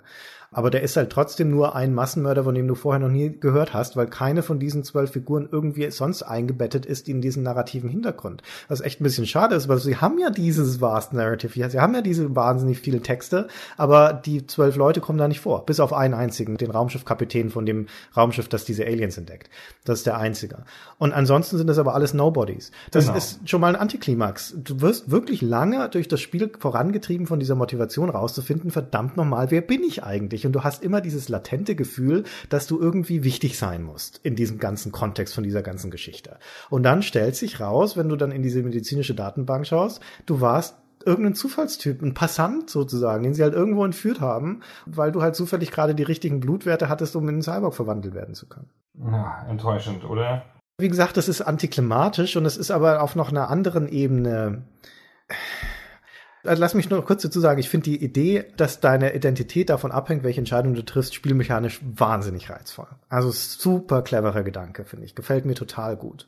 [0.52, 3.74] Aber der ist halt trotzdem nur ein Massenmörder, von dem du vorher noch nie gehört
[3.74, 8.42] hast, weil keine von diesen zwölf Figuren irgendwie sonst eingebettet ist in diesen narrativen Hintergrund.
[8.68, 11.70] Was echt ein bisschen schade ist, weil sie haben ja dieses vast Narrative hier.
[11.70, 13.48] Sie haben ja diese wahnsinnig viele Texte,
[13.78, 15.66] aber die zwölf Leute kommen da nicht vor.
[15.66, 19.50] Bis auf einen einzigen, den Raumschiffkapitän von dem Raumschiff, das diese Aliens entdeckt.
[19.86, 20.64] Das ist der einzige.
[20.98, 22.72] Und ansonsten sind das aber alles Nobodies.
[22.92, 23.18] Das Genau.
[23.18, 24.56] ist schon mal ein Antiklimax.
[24.58, 29.62] Du wirst wirklich lange durch das Spiel vorangetrieben von dieser Motivation rauszufinden, verdammt nochmal, wer
[29.62, 30.39] bin ich eigentlich?
[30.46, 34.60] Und du hast immer dieses latente Gefühl, dass du irgendwie wichtig sein musst in diesem
[34.60, 36.38] ganzen Kontext von dieser ganzen Geschichte.
[36.70, 40.76] Und dann stellt sich raus, wenn du dann in diese medizinische Datenbank schaust, du warst
[41.06, 45.72] irgendein Zufallstyp, ein Passant sozusagen, den sie halt irgendwo entführt haben, weil du halt zufällig
[45.72, 48.70] gerade die richtigen Blutwerte hattest, um in einen Cyborg verwandelt werden zu können.
[49.00, 50.44] Ja, enttäuschend, oder?
[50.78, 54.64] Wie gesagt, das ist antiklimatisch und es ist aber auf noch einer anderen Ebene.
[56.50, 59.92] Also lass mich nur kurz dazu sagen, ich finde die Idee, dass deine Identität davon
[59.92, 62.88] abhängt, welche Entscheidung du triffst, spielmechanisch wahnsinnig reizvoll.
[63.08, 65.14] Also super cleverer Gedanke, finde ich.
[65.14, 66.28] Gefällt mir total gut.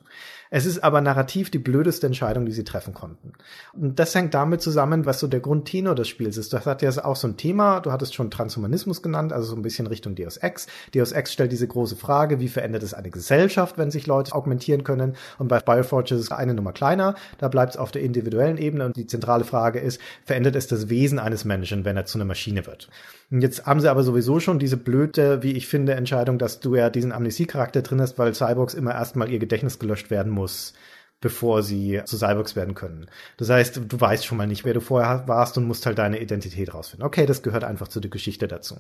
[0.54, 3.32] Es ist aber narrativ die blödeste Entscheidung, die sie treffen konnten.
[3.72, 6.52] Und das hängt damit zusammen, was so der Grundtenor des Spiels ist.
[6.52, 9.62] Das hat ja auch so ein Thema, du hattest schon Transhumanismus genannt, also so ein
[9.62, 10.68] bisschen Richtung Deus Ex.
[10.94, 14.84] Deus Ex stellt diese große Frage, wie verändert es eine Gesellschaft, wenn sich Leute augmentieren
[14.84, 15.16] können?
[15.40, 18.86] Und bei Bioforge ist es eine Nummer kleiner, da bleibt es auf der individuellen Ebene
[18.86, 22.26] und die zentrale Frage ist, verändert es das Wesen eines Menschen, wenn er zu einer
[22.26, 22.90] Maschine wird?
[23.30, 26.76] Und jetzt haben sie aber sowieso schon diese blöde, wie ich finde, Entscheidung, dass du
[26.76, 30.74] ja diesen Amnesie-Charakter drin hast, weil Cyborgs immer erstmal ihr Gedächtnis gelöscht werden muss
[31.22, 33.06] bevor sie zu Cyborgs werden können.
[33.38, 36.20] Das heißt, du weißt schon mal nicht, wer du vorher warst und musst halt deine
[36.20, 37.06] Identität rausfinden.
[37.06, 38.76] Okay, das gehört einfach zu der Geschichte dazu.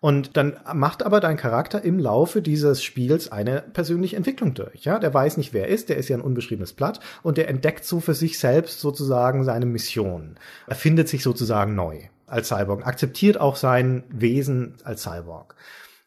[0.00, 4.84] Und dann macht aber dein Charakter im Laufe dieses Spiels eine persönliche Entwicklung durch.
[4.84, 7.48] Ja, der weiß nicht, wer er ist, der ist ja ein unbeschriebenes Blatt und der
[7.48, 10.36] entdeckt so für sich selbst sozusagen seine Mission.
[10.66, 15.54] Er findet sich sozusagen neu als Cyborg, akzeptiert auch sein Wesen als Cyborg.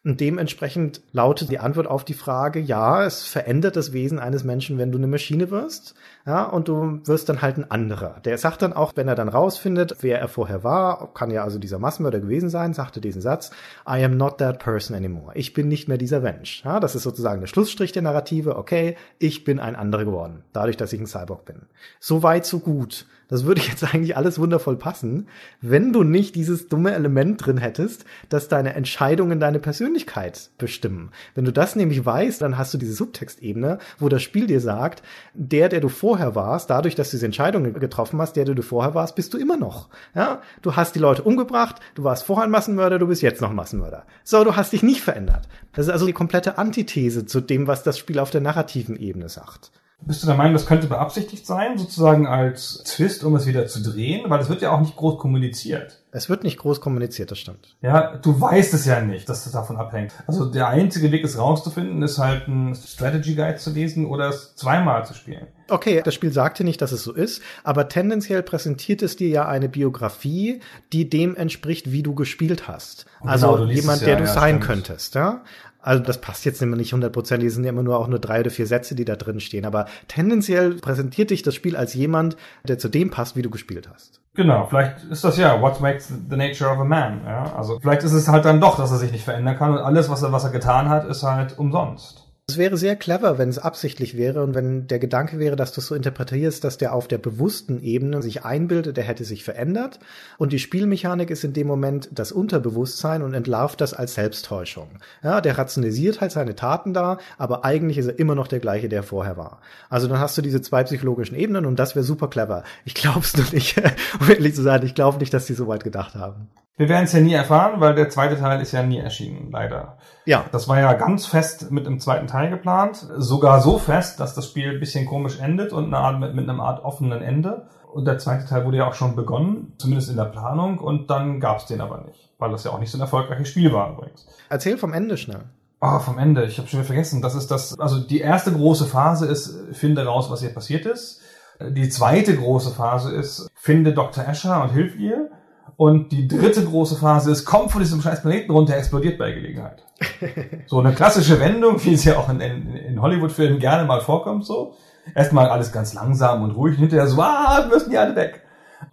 [0.04, 4.76] Und dementsprechend lautet die Antwort auf die Frage, ja, es verändert das Wesen eines Menschen,
[4.76, 5.94] wenn du eine Maschine wirst.
[6.26, 8.20] Ja, und du wirst dann halt ein anderer.
[8.22, 11.58] Der sagt dann auch, wenn er dann rausfindet, wer er vorher war, kann ja also
[11.58, 13.50] dieser Massenmörder gewesen sein, sagte diesen Satz,
[13.88, 15.32] I am not that person anymore.
[15.36, 16.62] Ich bin nicht mehr dieser Mensch.
[16.66, 18.56] Ja, das ist sozusagen der Schlussstrich der Narrative.
[18.56, 20.44] Okay, ich bin ein anderer geworden.
[20.52, 21.62] Dadurch, dass ich ein Cyborg bin.
[21.98, 23.06] So weit, so gut.
[23.34, 25.26] Das würde jetzt eigentlich alles wundervoll passen,
[25.60, 31.10] wenn du nicht dieses dumme Element drin hättest, dass deine Entscheidungen deine Persönlichkeit bestimmen.
[31.34, 35.02] Wenn du das nämlich weißt, dann hast du diese Subtextebene, wo das Spiel dir sagt,
[35.34, 38.62] der, der du vorher warst, dadurch, dass du diese Entscheidungen getroffen hast, der, der du
[38.62, 39.88] vorher warst, bist du immer noch.
[40.14, 40.40] Ja?
[40.62, 43.56] Du hast die Leute umgebracht, du warst vorher ein Massenmörder, du bist jetzt noch ein
[43.56, 44.04] Massenmörder.
[44.22, 45.48] So, du hast dich nicht verändert.
[45.72, 49.28] Das ist also die komplette Antithese zu dem, was das Spiel auf der narrativen Ebene
[49.28, 49.72] sagt.
[50.00, 53.82] Bist du der Meinung, das könnte beabsichtigt sein, sozusagen als Twist, um es wieder zu
[53.82, 54.28] drehen?
[54.28, 56.02] Weil es wird ja auch nicht groß kommuniziert.
[56.10, 57.74] Es wird nicht groß kommuniziert, das stimmt.
[57.80, 60.12] Ja, du weißt es ja nicht, dass es davon abhängt.
[60.26, 64.54] Also der einzige Weg, es rauszufinden, ist halt ein Strategy Guide zu lesen oder es
[64.54, 65.46] zweimal zu spielen.
[65.68, 69.48] Okay, das Spiel sagte nicht, dass es so ist, aber tendenziell präsentiert es dir ja
[69.48, 70.60] eine Biografie,
[70.92, 73.06] die dem entspricht, wie du gespielt hast.
[73.20, 74.64] Genau, also liest jemand, ja, der du ja, sein stimmt.
[74.64, 75.42] könntest, ja.
[75.84, 78.40] Also das passt jetzt immer nicht hundertprozentig, es sind ja immer nur auch nur drei
[78.40, 79.66] oder vier Sätze, die da drin stehen.
[79.66, 83.88] Aber tendenziell präsentiert dich das Spiel als jemand, der zu dem passt, wie du gespielt
[83.92, 84.20] hast.
[84.32, 87.20] Genau, vielleicht ist das ja, what makes the nature of a man.
[87.24, 87.54] Ja?
[87.54, 90.08] Also vielleicht ist es halt dann doch, dass er sich nicht verändern kann und alles,
[90.08, 92.23] was er, was er getan hat, ist halt umsonst.
[92.46, 95.80] Es wäre sehr clever, wenn es absichtlich wäre und wenn der Gedanke wäre, dass du
[95.80, 99.98] es so interpretierst, dass der auf der bewussten Ebene sich einbildet, der hätte sich verändert
[100.36, 104.90] und die Spielmechanik ist in dem Moment das Unterbewusstsein und entlarvt das als Selbsttäuschung.
[105.22, 108.90] Ja, der rationalisiert halt seine Taten da, aber eigentlich ist er immer noch der gleiche,
[108.90, 109.62] der vorher war.
[109.88, 112.62] Also dann hast du diese zwei psychologischen Ebenen und das wäre super clever.
[112.84, 113.80] Ich glaub's nur nicht,
[114.20, 116.50] um ehrlich zu sein, ich glaube nicht, dass die so weit gedacht haben.
[116.76, 119.98] Wir werden es ja nie erfahren, weil der zweite Teil ist ja nie erschienen, leider.
[120.24, 123.06] Ja, Das war ja ganz fest mit dem zweiten Teil geplant.
[123.16, 126.48] Sogar so fest, dass das Spiel ein bisschen komisch endet und eine Art, mit, mit
[126.48, 127.68] einem Art offenen Ende.
[127.92, 131.38] Und der zweite Teil wurde ja auch schon begonnen, zumindest in der Planung, und dann
[131.38, 132.32] gab's den aber nicht.
[132.38, 134.26] Weil das ja auch nicht so ein erfolgreiches Spiel war übrigens.
[134.48, 135.44] erzähl vom Ende schnell.
[135.78, 136.44] Ah, vom Ende.
[136.44, 137.22] Ich habe schon wieder vergessen.
[137.22, 137.78] Das ist das.
[137.78, 141.20] Also die erste große Phase ist, finde raus, was hier passiert ist.
[141.60, 144.26] Die zweite große Phase ist, finde Dr.
[144.26, 145.30] Escher und hilf ihr.
[145.76, 149.82] Und die dritte große Phase ist, komm von diesem scheiß Planeten runter, explodiert bei Gelegenheit.
[150.66, 154.44] So eine klassische Wendung, wie es ja auch in, in, in Hollywood-Filmen gerne mal vorkommt,
[154.44, 154.74] so.
[155.14, 158.43] Erstmal alles ganz langsam und ruhig, und hinterher so, ah, müssen die alle weg.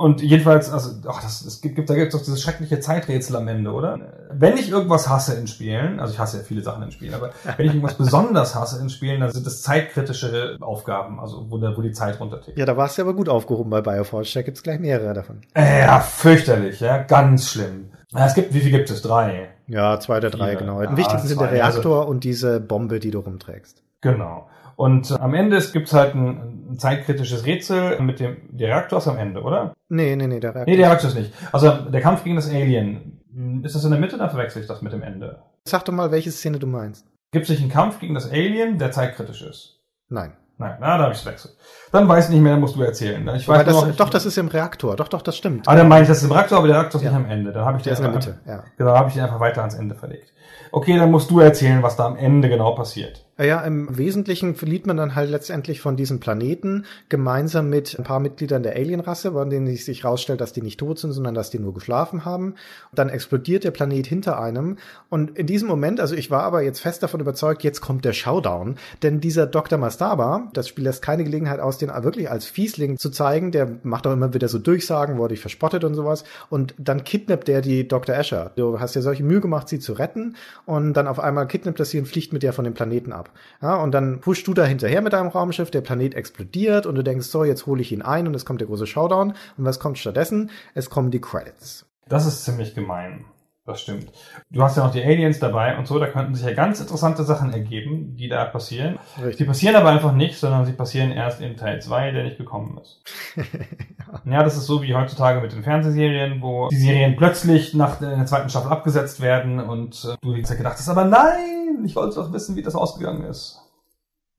[0.02, 3.72] Und jedenfalls, also, ach, das, es gibt, da gibt's doch dieses schreckliche Zeiträtsel am Ende,
[3.72, 4.00] oder?
[4.32, 7.30] Wenn ich irgendwas hasse in Spielen, also ich hasse ja viele Sachen in Spielen, aber
[7.58, 11.78] wenn ich irgendwas besonders hasse in Spielen, dann sind das zeitkritische Aufgaben, also wo, der,
[11.78, 12.58] wo die Zeit runtertickt.
[12.58, 15.42] Ja, da warst du aber gut aufgehoben bei Bioforge, da gibt's gleich mehrere davon.
[15.54, 17.92] Äh, Ja, fürchterlich, ja, ganz schlimm.
[18.14, 19.02] Ja, es gibt, wie viel gibt es?
[19.02, 19.50] Drei.
[19.68, 20.60] Ja, zwei oder drei, Vier.
[20.60, 20.82] genau.
[20.82, 23.84] Am wichtigsten sind der also- Reaktor und diese Bombe, die du rumträgst.
[24.02, 24.48] Genau.
[24.76, 28.98] Und äh, am Ende es gibt's halt ein, ein zeitkritisches Rätsel mit dem der Reaktor
[29.00, 29.74] ist am Ende, oder?
[29.90, 30.72] Nee, nee, nee, der Reaktor.
[30.72, 31.34] Nee, der Reaktor ist nicht.
[31.52, 33.22] Also der Kampf gegen das Alien.
[33.34, 35.42] Hm, Ist das in der Mitte, dann verwechsel ich das mit dem Ende.
[35.66, 37.06] Sag doch mal, welche Szene du meinst.
[37.32, 39.80] Gibt es nicht einen Kampf gegen das Alien, der zeitkritisch ist?
[40.10, 40.34] Nein.
[40.58, 41.56] Nein, na, da habe ich verwechselt.
[41.92, 43.28] Dann weiß ich nicht mehr, dann musst du erzählen.
[43.36, 44.96] Ich weiß das, noch, doch, das ist im Reaktor.
[44.96, 45.68] Doch, doch, das stimmt.
[45.68, 47.12] Ah, dann meine ich, das ist im Reaktor, aber der Reaktor ist Ja.
[47.18, 47.52] nicht am Ende.
[47.52, 48.64] Dann habe ich den ist in der einfach- Mitte, ja.
[48.78, 50.34] Genau, habe ich den einfach weiter ans Ende verlegt.
[50.72, 53.26] Okay, dann musst du erzählen, was da am Ende genau passiert.
[53.38, 58.20] Ja, im Wesentlichen verliert man dann halt letztendlich von diesem Planeten gemeinsam mit ein paar
[58.20, 61.58] Mitgliedern der Alienrasse, bei denen sich herausstellt, dass die nicht tot sind, sondern dass die
[61.58, 62.56] nur geschlafen haben.
[62.94, 64.78] Dann explodiert der Planet hinter einem.
[65.10, 68.14] Und in diesem Moment, also ich war aber jetzt fest davon überzeugt, jetzt kommt der
[68.14, 68.76] Showdown.
[69.02, 69.80] Denn dieser Dr.
[69.80, 73.52] Mastaba, das Spiel lässt keine Gelegenheit aus, den wirklich als Fiesling zu zeigen.
[73.52, 76.26] Der macht auch immer wieder so Durchsagen, wurde ich verspottet und sowas.
[76.50, 78.16] Und dann kidnappt der die Dr.
[78.16, 78.52] Asher.
[78.56, 80.36] Du hast dir solche Mühe gemacht, sie zu retten.
[80.66, 83.21] Und dann auf einmal kidnappt er sie und fliegt mit der von dem Planeten ab.
[83.62, 87.04] Ja, und dann pushst du da hinterher mit deinem Raumschiff, der Planet explodiert und du
[87.04, 89.34] denkst, so, jetzt hole ich ihn ein und es kommt der große Showdown.
[89.58, 90.50] Und was kommt stattdessen?
[90.74, 91.86] Es kommen die Credits.
[92.08, 93.26] Das ist ziemlich gemein.
[93.64, 94.12] Das stimmt.
[94.50, 97.24] Du hast ja noch die Aliens dabei und so, da könnten sich ja ganz interessante
[97.24, 98.98] Sachen ergeben, die da passieren.
[99.18, 99.38] Richtig.
[99.38, 102.80] Die passieren aber einfach nicht, sondern sie passieren erst in Teil 2, der nicht gekommen
[102.80, 103.04] ist.
[104.26, 104.44] ja.
[104.44, 108.50] das ist so wie heutzutage mit den Fernsehserien, wo die Serien plötzlich nach der zweiten
[108.50, 112.56] Staffel abgesetzt werden und äh, du jetzt gedacht hast, aber nein, ich wollte doch wissen,
[112.56, 113.62] wie das ausgegangen ist.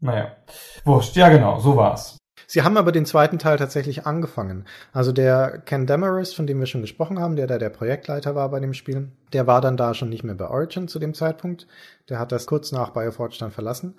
[0.00, 0.32] Naja,
[0.84, 2.18] wurscht, ja genau, so war's.
[2.53, 4.66] Sie haben aber den zweiten Teil tatsächlich angefangen.
[4.92, 8.50] Also der Ken Demarest, von dem wir schon gesprochen haben, der da der Projektleiter war
[8.50, 11.66] bei dem Spiel, der war dann da schon nicht mehr bei Origin zu dem Zeitpunkt.
[12.11, 13.94] Der hat das kurz nach Bioforge dann verlassen.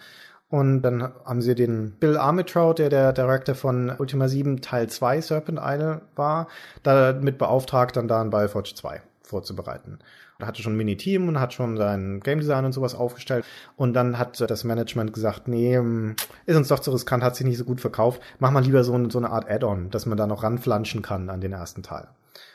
[0.50, 5.22] Und dann haben sie den Bill Armitrout, der der Director von Ultima 7 Teil 2
[5.22, 6.48] Serpent Isle war,
[6.84, 9.98] damit beauftragt, dann da ein Bioforge 2 vorzubereiten.
[10.46, 13.46] Hatte schon ein Mini-Team und hat schon sein Game Design und sowas aufgestellt.
[13.76, 16.16] Und dann hat das Management gesagt, nee, hm,
[16.46, 18.22] ist uns doch zu riskant, hat sich nicht so gut verkauft.
[18.40, 21.42] Mach mal lieber so, so eine Art Add-on, dass man da noch ranflanschen kann an
[21.42, 22.08] den ersten Teil.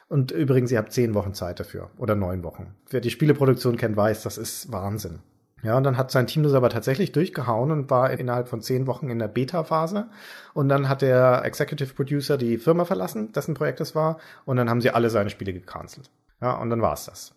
[0.09, 1.91] Und übrigens, ihr habt zehn Wochen Zeit dafür.
[1.99, 2.75] Oder neun Wochen.
[2.91, 5.21] Wer die Spieleproduktion kennt, weiß, das ist Wahnsinn.
[5.63, 8.87] Ja, und dann hat sein Team das aber tatsächlich durchgehauen und war innerhalb von zehn
[8.87, 10.09] Wochen in der Beta-Phase.
[10.55, 14.19] Und dann hat der Executive Producer die Firma verlassen, dessen Projekt es war.
[14.45, 16.11] Und dann haben sie alle seine Spiele gecancelt.
[16.41, 17.35] Ja, und dann war's das.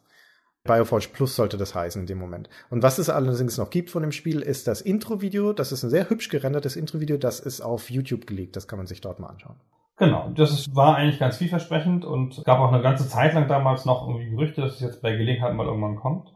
[0.64, 2.49] Bioforge Plus sollte das heißen in dem Moment.
[2.70, 5.53] Und was es allerdings noch gibt von dem Spiel, ist das Intro-Video.
[5.53, 7.18] Das ist ein sehr hübsch gerendertes Intro-Video.
[7.18, 8.55] Das ist auf YouTube gelegt.
[8.55, 9.55] Das kann man sich dort mal anschauen.
[9.97, 13.86] Genau, das ist, war eigentlich ganz vielversprechend und gab auch eine ganze Zeit lang damals
[13.86, 16.34] noch irgendwie Gerüchte, dass es jetzt bei Gelegenheit mal irgendwann kommt.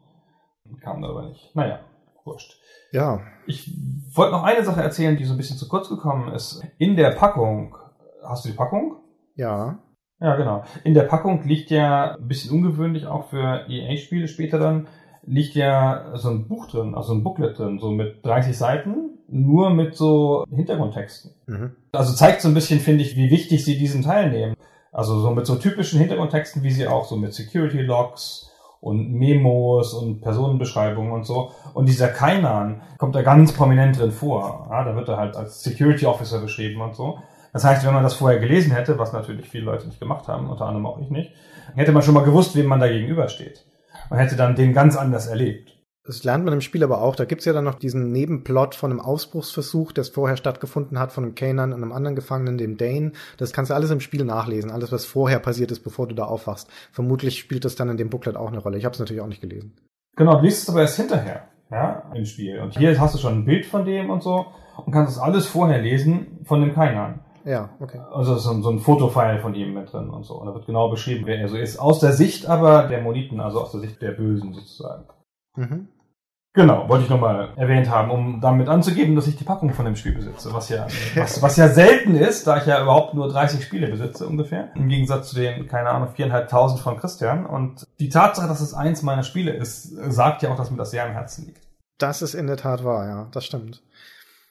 [0.81, 1.55] Kam aber nicht.
[1.55, 1.79] Naja,
[2.23, 2.59] wurscht.
[2.91, 3.21] Ja.
[3.45, 3.71] Ich
[4.13, 6.63] wollte noch eine Sache erzählen, die so ein bisschen zu kurz gekommen ist.
[6.77, 7.75] In der Packung,
[8.23, 8.97] hast du die Packung?
[9.35, 9.79] Ja.
[10.19, 10.63] Ja, genau.
[10.83, 14.87] In der Packung liegt ja, ein bisschen ungewöhnlich auch für EA-Spiele später dann,
[15.23, 19.71] liegt ja so ein Buch drin, also ein Booklet drin, so mit 30 Seiten, nur
[19.71, 21.31] mit so Hintergrundtexten.
[21.47, 21.75] Mhm.
[21.91, 24.55] Also zeigt so ein bisschen, finde ich, wie wichtig sie diesen Teil nehmen.
[24.91, 29.93] Also so mit so typischen Hintergrundtexten, wie sie auch so mit Security Logs und Memos
[29.93, 31.51] und Personenbeschreibungen und so.
[31.73, 34.67] Und dieser Kainan kommt da ganz prominent drin vor.
[34.69, 37.19] Ja, da wird er halt als Security Officer beschrieben und so.
[37.55, 40.49] Das heißt, wenn man das vorher gelesen hätte, was natürlich viele Leute nicht gemacht haben,
[40.49, 41.31] unter anderem auch ich nicht,
[41.73, 43.65] hätte man schon mal gewusst, wem man da gegenübersteht.
[44.09, 45.79] Man hätte dann den ganz anders erlebt.
[46.05, 47.15] Das lernt man im Spiel aber auch.
[47.15, 51.23] Da gibt's ja dann noch diesen Nebenplot von einem Ausbruchsversuch, der vorher stattgefunden hat, von
[51.23, 53.13] einem Kanan und einem anderen Gefangenen, dem Dane.
[53.37, 54.69] Das kannst du alles im Spiel nachlesen.
[54.69, 56.69] Alles, was vorher passiert ist, bevor du da aufwachst.
[56.91, 58.77] Vermutlich spielt das dann in dem Booklet auch eine Rolle.
[58.77, 59.77] Ich habe es natürlich auch nicht gelesen.
[60.17, 62.59] Genau, du liest es aber erst hinterher, ja, im Spiel.
[62.59, 64.47] Und hier hast du schon ein Bild von dem und so
[64.85, 67.21] und kannst das alles vorher lesen von dem Kanan.
[67.45, 68.01] Ja, okay.
[68.11, 70.35] Also so, so ein Fotofile von ihm mit drin und so.
[70.35, 71.77] Und da wird genau beschrieben, wer er so ist.
[71.77, 75.05] Aus der Sicht aber der Moniten, also aus der Sicht der Bösen sozusagen.
[75.55, 75.87] Mhm.
[76.55, 79.97] Genau, wollte ich nochmal erwähnt haben, um damit anzugeben, dass ich die Packung von dem
[79.97, 83.61] Spiel besitze, was ja, was, was ja selten ist, da ich ja überhaupt nur 30
[83.61, 87.45] Spiele besitze ungefähr, im Gegensatz zu den, keine Ahnung, viereinhalbtausend von Christian.
[87.45, 89.83] Und die Tatsache, dass es eins meiner Spiele ist,
[90.13, 91.61] sagt ja auch, dass mir das sehr am Herzen liegt.
[91.97, 93.83] Das ist in der Tat wahr, ja, das stimmt.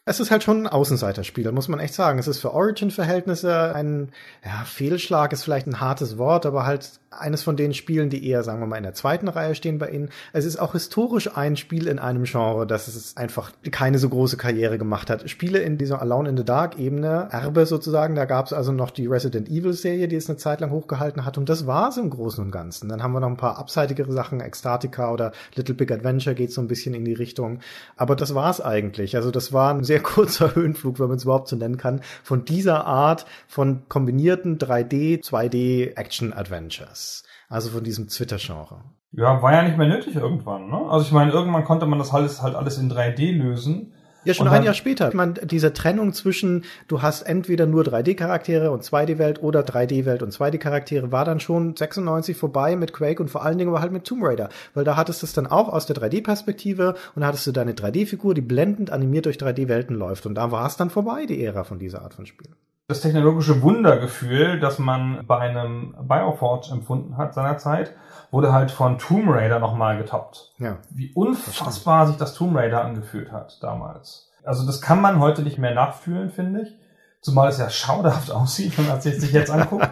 [0.07, 2.19] Es ist halt schon ein Außenseiterspiel, muss man echt sagen.
[2.19, 4.13] Es ist für Origin-Verhältnisse ein
[4.45, 8.43] ja, Fehlschlag, ist vielleicht ein hartes Wort, aber halt eines von den Spielen, die eher,
[8.43, 10.11] sagen wir mal, in der zweiten Reihe stehen bei Ihnen.
[10.33, 14.37] Es ist auch historisch ein Spiel in einem Genre, das es einfach keine so große
[14.37, 15.29] Karriere gemacht hat.
[15.29, 18.91] Spiele in dieser Alone in the Dark Ebene, Erbe sozusagen, da gab es also noch
[18.91, 21.97] die Resident Evil Serie, die es eine Zeit lang hochgehalten hat und das war es
[21.97, 22.89] im Großen und Ganzen.
[22.89, 26.61] Dann haben wir noch ein paar abseitigere Sachen, Ecstatica oder Little Big Adventure geht so
[26.61, 27.61] ein bisschen in die Richtung.
[27.97, 29.17] Aber das war es eigentlich.
[29.17, 32.45] Also das war ein sehr kurzer Höhenflug, wenn man es überhaupt so nennen kann, von
[32.45, 37.04] dieser Art von kombinierten 3D, 2D Action Adventures.
[37.49, 38.83] Also von diesem Twitter-Genre.
[39.13, 40.69] Ja, war ja nicht mehr nötig irgendwann.
[40.69, 40.77] Ne?
[40.89, 43.93] Also ich meine, irgendwann konnte man das alles halt alles in 3D lösen.
[44.25, 45.09] Ja, schon ein Jahr später.
[45.09, 50.33] Ich meine, diese Trennung zwischen, du hast entweder nur 3D-Charaktere und 2D-Welt oder 3D-Welt und
[50.33, 54.05] 2D-Charaktere war dann schon 96 vorbei mit Quake und vor allen Dingen aber halt mit
[54.05, 54.49] Tomb Raider.
[54.73, 57.75] Weil da hattest du es dann auch aus der 3D-Perspektive und da hattest du deine
[57.75, 60.25] 3D-Figur, die blendend animiert durch 3D-Welten läuft.
[60.25, 62.49] Und da war es dann vorbei, die Ära von dieser Art von Spiel.
[62.95, 67.93] Das technologische Wundergefühl, das man bei einem Bioforge empfunden hat seinerzeit,
[68.31, 70.53] wurde halt von Tomb Raider nochmal getoppt.
[70.59, 70.79] Ja.
[70.91, 74.31] Wie unfassbar sich das Tomb Raider angefühlt hat damals.
[74.45, 76.79] Also das kann man heute nicht mehr nachfühlen, finde ich.
[77.21, 79.91] Zumal es ja schauderhaft aussieht, wenn man es sich jetzt anguckt.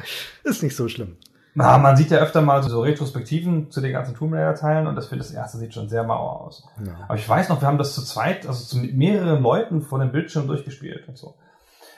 [0.44, 1.16] Ist nicht so schlimm.
[1.54, 4.96] Na, man sieht ja öfter mal so Retrospektiven zu den ganzen Tomb Raider Teilen und
[4.96, 6.66] das finde das erste sieht schon sehr mau aus.
[6.84, 6.92] Ja.
[7.04, 10.12] Aber ich weiß noch, wir haben das zu zweit, also zu mehreren Leuten vor dem
[10.12, 11.34] Bildschirm durchgespielt und so.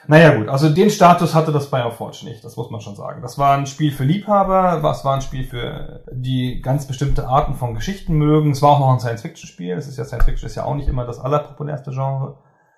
[0.07, 3.21] Naja gut, also den Status hatte das Bioforge nicht, das muss man schon sagen.
[3.21, 7.55] Das war ein Spiel für Liebhaber, was war ein Spiel für die ganz bestimmte Arten
[7.55, 8.51] von Geschichten mögen.
[8.51, 9.73] Es war auch noch ein Science-Fiction-Spiel.
[9.73, 12.37] Es ist ja Science-Fiction ist ja auch nicht immer das allerpopulärste Genre.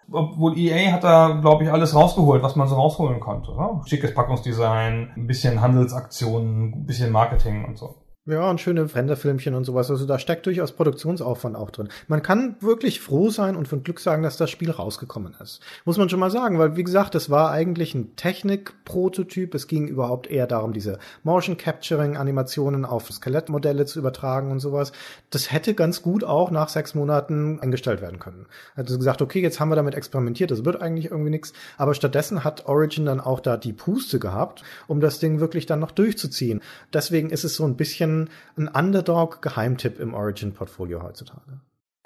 [0.09, 3.51] Obwohl EA hat da, glaube ich, alles rausgeholt, was man so rausholen konnte.
[3.51, 3.81] Ne?
[3.85, 7.95] Schickes Packungsdesign, ein bisschen Handelsaktionen, ein bisschen Marketing und so.
[8.29, 9.89] Ja, und schöne Renderfilmchen und sowas.
[9.89, 11.87] Also da steckt durchaus Produktionsaufwand auch drin.
[12.09, 15.61] Man kann wirklich froh sein und von Glück sagen, dass das Spiel rausgekommen ist.
[15.85, 19.55] Muss man schon mal sagen, weil wie gesagt, es war eigentlich ein Technik-Prototyp.
[19.55, 24.91] Es ging überhaupt eher darum, diese Motion Capturing Animationen auf Skelettmodelle zu übertragen und sowas.
[25.29, 28.47] Das hätte ganz gut auch nach sechs Monaten eingestellt werden können.
[28.75, 31.53] Also gesagt, okay, jetzt haben wir damit experimentiert, das wird eigentlich irgendwie nichts.
[31.77, 35.79] Aber stattdessen hat Origin dann auch da die Puste gehabt, um das Ding wirklich dann
[35.79, 36.61] noch durchzuziehen.
[36.91, 38.16] Deswegen ist es so ein bisschen
[38.57, 41.59] ein Underdog-Geheimtipp im Origin-Portfolio heutzutage.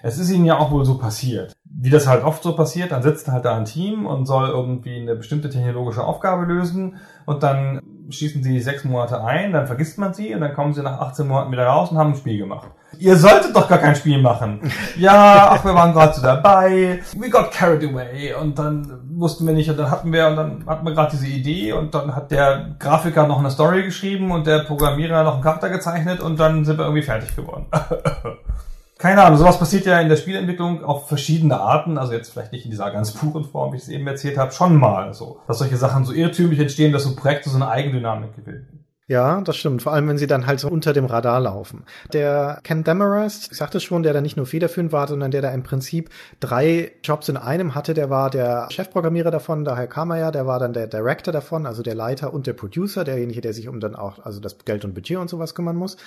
[0.04, 1.54] Es ist ihnen ja auch wohl so passiert.
[1.64, 5.00] Wie das halt oft so passiert, dann sitzt halt da ein Team und soll irgendwie
[5.00, 10.14] eine bestimmte technologische Aufgabe lösen und dann schießen sie sechs Monate ein, dann vergisst man
[10.14, 12.70] sie und dann kommen sie nach 18 Monaten wieder raus und haben ein Spiel gemacht.
[13.00, 14.60] Ihr solltet doch gar kein Spiel machen.
[14.98, 17.00] Ja, ach, wir waren gerade so dabei.
[17.18, 20.66] We got carried away und dann wussten wir nicht und dann hatten wir und dann
[20.68, 24.46] hatten wir gerade diese Idee und dann hat der Grafiker noch eine Story geschrieben und
[24.46, 27.68] der Programmierer noch einen Charakter gezeichnet und dann sind wir irgendwie fertig geworden.
[29.02, 32.66] Keine Ahnung, sowas passiert ja in der Spielentwicklung auf verschiedene Arten, also jetzt vielleicht nicht
[32.66, 35.58] in dieser ganz puren Form, wie ich es eben erzählt habe, schon mal so, dass
[35.58, 38.81] solche Sachen so irrtümlich entstehen, dass so Projekte so eine Eigendynamik gewinnen.
[39.12, 39.82] Ja, das stimmt.
[39.82, 41.84] Vor allem, wenn sie dann halt so unter dem Radar laufen.
[42.14, 45.52] Der Ken Demarest, ich sagte schon, der da nicht nur federführend war, sondern der da
[45.52, 46.10] im Prinzip
[46.40, 50.48] drei Jobs in einem hatte, der war der Chefprogrammierer davon, daher kam er ja, der
[50.48, 53.82] war dann der Director davon, also der Leiter und der Producer, derjenige, der sich um
[53.82, 55.98] dann auch, also das Geld und Budget und sowas kümmern muss.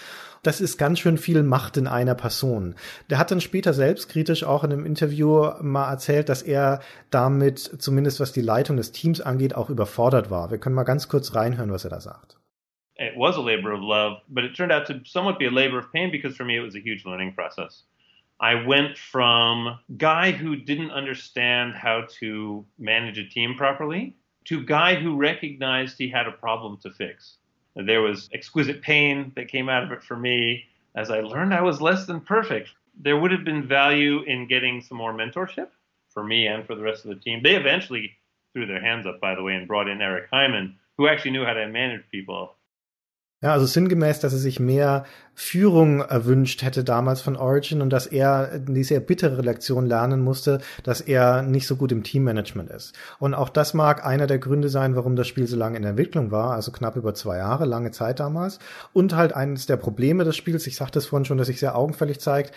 [0.43, 2.75] Das ist ganz schön viel Macht in einer Person.
[3.11, 6.81] Der hat dann später selbstkritisch auch in einem Interview mal erzählt, dass er
[7.11, 10.51] damit, zumindest was die Leitung des Teams angeht, auch überfordert war.
[10.51, 12.39] Wir können mal ganz kurz reinhören, was er da sagt.
[12.97, 15.79] It was a labor of love, but it turned out to somewhat be a labor
[15.79, 17.83] of pain because for me it was a huge learning process.
[18.41, 24.95] I went from guy who didn't understand how to manage a team properly to guy
[24.95, 27.37] who recognized he had a problem to fix.
[27.77, 30.65] There was exquisite pain that came out of it for me
[30.95, 32.71] as I learned I was less than perfect.
[33.01, 35.69] There would have been value in getting some more mentorship
[36.11, 37.43] for me and for the rest of the team.
[37.43, 38.13] They eventually
[38.53, 41.45] threw their hands up, by the way, and brought in Eric Hyman, who actually knew
[41.45, 42.55] how to manage people
[43.45, 48.07] Ja, also sinngemäß, dass er sich mehr Führung erwünscht hätte damals von Origin und dass
[48.07, 52.95] er die sehr bittere Lektion lernen musste, dass er nicht so gut im Teammanagement ist.
[53.19, 56.31] Und auch das mag einer der Gründe sein, warum das Spiel so lange in Entwicklung
[56.31, 58.61] war, also knapp über zwei Jahre, lange Zeit damals.
[58.95, 61.77] Und halt eines der Probleme des Spiels, ich sagte es vorhin schon, dass sich sehr
[61.77, 62.55] augenfällig zeigt,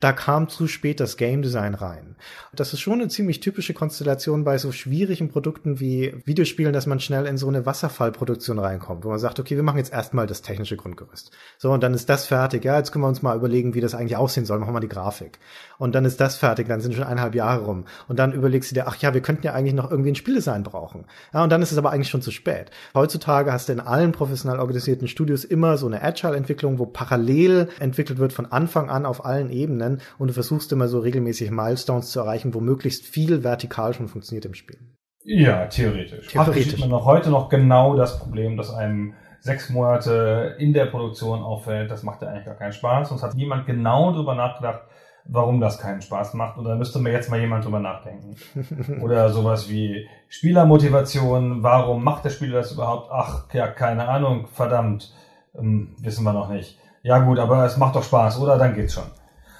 [0.00, 2.16] da kam zu spät das Game Design rein.
[2.54, 7.00] Das ist schon eine ziemlich typische Konstellation bei so schwierigen Produkten wie Videospielen, dass man
[7.00, 10.40] schnell in so eine Wasserfallproduktion reinkommt, wo man sagt, okay, wir machen jetzt erstmal das
[10.40, 11.32] technische Grundgerüst.
[11.58, 12.64] So, und dann ist das fertig.
[12.64, 14.58] Ja, jetzt können wir uns mal überlegen, wie das eigentlich aussehen soll.
[14.58, 15.38] Machen wir die Grafik.
[15.76, 16.66] Und dann ist das fertig.
[16.68, 17.84] Dann sind schon eineinhalb Jahre rum.
[18.08, 20.62] Und dann überlegst du dir, ach ja, wir könnten ja eigentlich noch irgendwie ein Spieldesign
[20.62, 21.04] brauchen.
[21.34, 22.70] Ja, und dann ist es aber eigentlich schon zu spät.
[22.94, 28.18] Heutzutage hast du in allen professionell organisierten Studios immer so eine Agile-Entwicklung, wo parallel entwickelt
[28.18, 32.10] wird von Anfang an auf allen Ebenen lernen und du versuchst immer so regelmäßig Milestones
[32.10, 34.78] zu erreichen, wo möglichst viel vertikal schon funktioniert im Spiel.
[35.22, 36.28] Ja, theoretisch.
[36.28, 40.86] Theoretisch sieht man noch heute noch genau das Problem, dass einem sechs Monate in der
[40.86, 43.10] Produktion auffällt, das macht ja eigentlich gar keinen Spaß.
[43.10, 44.82] Und es hat niemand genau darüber nachgedacht,
[45.26, 46.58] warum das keinen Spaß macht.
[46.58, 48.36] Und da müsste mir jetzt mal jemand drüber nachdenken.
[49.02, 53.10] Oder sowas wie Spielermotivation, warum macht der Spieler das überhaupt?
[53.12, 55.14] Ach, ja, keine Ahnung, verdammt,
[55.58, 56.78] ähm, wissen wir noch nicht.
[57.02, 58.58] Ja gut, aber es macht doch Spaß, oder?
[58.58, 59.04] Dann geht's schon.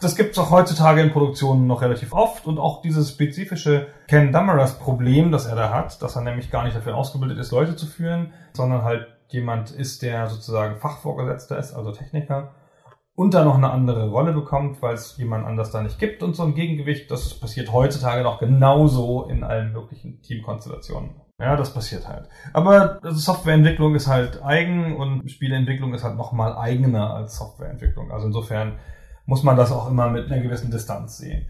[0.00, 4.32] Das gibt es auch heutzutage in Produktionen noch relativ oft und auch dieses spezifische Ken
[4.32, 7.76] Dameras Problem, das er da hat, dass er nämlich gar nicht dafür ausgebildet ist, Leute
[7.76, 12.54] zu führen, sondern halt jemand ist, der sozusagen Fachvorgesetzter ist, also Techniker,
[13.14, 16.34] und da noch eine andere Rolle bekommt, weil es jemand anders da nicht gibt und
[16.34, 21.10] so ein Gegengewicht, das passiert heutzutage noch genauso in allen möglichen Teamkonstellationen.
[21.38, 22.28] Ja, das passiert halt.
[22.54, 28.10] Aber also Softwareentwicklung ist halt eigen und Spieleentwicklung ist halt nochmal eigener als Softwareentwicklung.
[28.10, 28.78] Also insofern
[29.30, 31.46] muss man das auch immer mit einer gewissen Distanz sehen.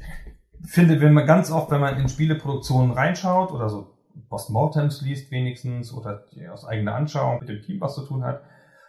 [0.66, 3.96] Findet, wenn man ganz oft, wenn man in Spieleproduktionen reinschaut oder so
[4.28, 8.42] Postmortems liest wenigstens oder aus eigener Anschauung mit dem Team was zu tun hat,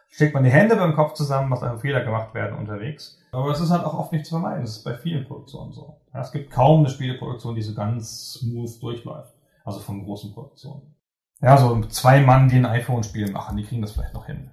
[0.10, 3.18] steckt man die Hände beim Kopf zusammen, was einfach Fehler gemacht werden unterwegs.
[3.32, 4.66] Aber das ist halt auch oft nicht zu vermeiden.
[4.66, 6.02] Das ist bei vielen Produktionen so.
[6.12, 9.34] Es gibt kaum eine Spieleproduktion, die so ganz smooth durchläuft.
[9.64, 10.96] Also von großen Produktionen.
[11.39, 14.50] Ja, so zwei Mann, die ein iPhone-Spiel machen, die kriegen das vielleicht noch hin.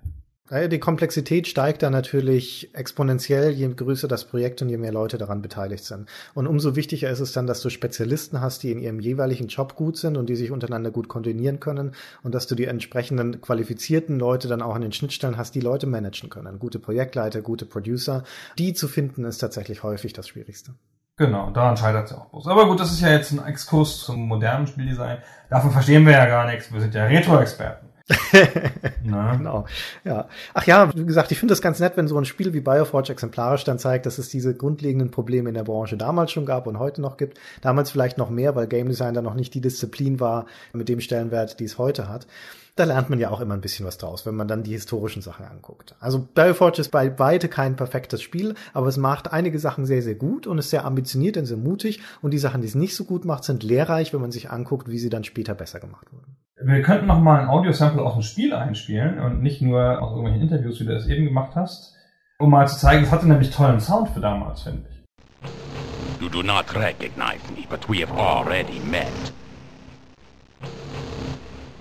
[0.51, 5.43] Die Komplexität steigt dann natürlich exponentiell, je größer das Projekt und je mehr Leute daran
[5.43, 6.09] beteiligt sind.
[6.33, 9.75] Und umso wichtiger ist es dann, dass du Spezialisten hast, die in ihrem jeweiligen Job
[9.75, 11.93] gut sind und die sich untereinander gut koordinieren können
[12.23, 15.87] und dass du die entsprechenden qualifizierten Leute dann auch an den Schnittstellen hast, die Leute
[15.87, 16.59] managen können.
[16.59, 18.25] Gute Projektleiter, gute Producer.
[18.57, 20.73] Die zu finden ist tatsächlich häufig das Schwierigste.
[21.19, 22.47] Genau, daran scheitert es ja auch bloß.
[22.47, 25.19] Aber gut, das ist ja jetzt ein Exkurs zum modernen Spieldesign.
[25.51, 26.73] Davon verstehen wir ja gar nichts.
[26.73, 27.88] Wir sind ja Retro-Experten.
[29.03, 29.67] genau.
[30.05, 30.29] Ja.
[30.55, 33.13] Ach ja, wie gesagt, ich finde das ganz nett, wenn so ein Spiel wie Bioforge
[33.13, 36.79] exemplarisch dann zeigt, dass es diese grundlegenden Probleme in der Branche damals schon gab und
[36.79, 37.39] heute noch gibt.
[37.61, 41.01] Damals vielleicht noch mehr, weil Game Design dann noch nicht die Disziplin war mit dem
[41.01, 42.27] Stellenwert, die es heute hat.
[42.77, 45.21] Da lernt man ja auch immer ein bisschen was draus, wenn man dann die historischen
[45.21, 45.97] Sachen anguckt.
[45.99, 50.15] Also Bioforge ist bei weite kein perfektes Spiel, aber es macht einige Sachen sehr, sehr
[50.15, 52.01] gut und ist sehr ambitioniert und sehr mutig.
[52.23, 54.89] Und die Sachen, die es nicht so gut macht, sind lehrreich, wenn man sich anguckt,
[54.89, 56.37] wie sie dann später besser gemacht wurden.
[56.61, 60.43] Wir könnten noch mal ein Audio-Sample aus dem Spiel einspielen und nicht nur aus irgendwelchen
[60.43, 61.95] Interviews, wie du das eben gemacht hast,
[62.41, 66.21] um mal zu zeigen, es hatte nämlich tollen Sound für damals, finde ich.
[66.21, 69.33] You do not recognize me, but we have already met.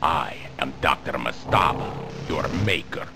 [0.03, 1.17] I am Dr.
[1.17, 1.87] Mastaba,
[2.29, 3.07] your maker.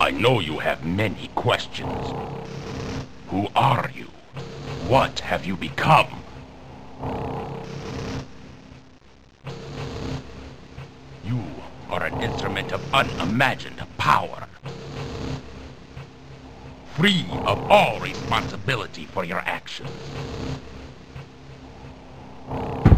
[0.00, 2.14] I know you have many questions.
[3.32, 4.06] Who are you?
[4.88, 6.15] What have you become?
[12.22, 14.46] Instrument of unimagined power.
[16.96, 19.90] Free of all responsibility for your actions.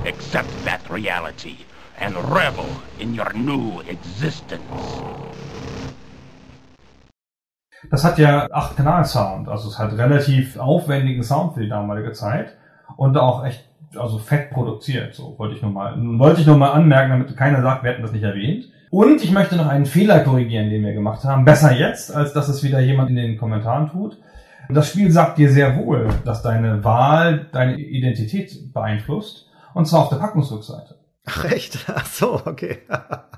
[0.06, 1.56] Accept that reality
[1.98, 2.68] and revel
[3.00, 5.02] in your new existence.
[7.90, 12.56] Das hat ja 8-Kanal-Sound, also es hat relativ aufwendigen Sound für die damalige Zeit
[12.96, 15.14] und auch echt also fett produziert.
[15.14, 18.02] So wollte ich nur mal, wollte ich nur mal anmerken, damit keiner sagt, wir hätten
[18.02, 18.70] das nicht erwähnt.
[18.90, 21.44] Und ich möchte noch einen Fehler korrigieren, den wir gemacht haben.
[21.44, 24.18] Besser jetzt, als dass es wieder jemand in den Kommentaren tut.
[24.70, 29.46] Das Spiel sagt dir sehr wohl, dass deine Wahl deine Identität beeinflusst.
[29.74, 30.96] Und zwar auf der Packungsrückseite.
[31.26, 31.86] Ach echt?
[31.94, 32.78] Ach so, okay.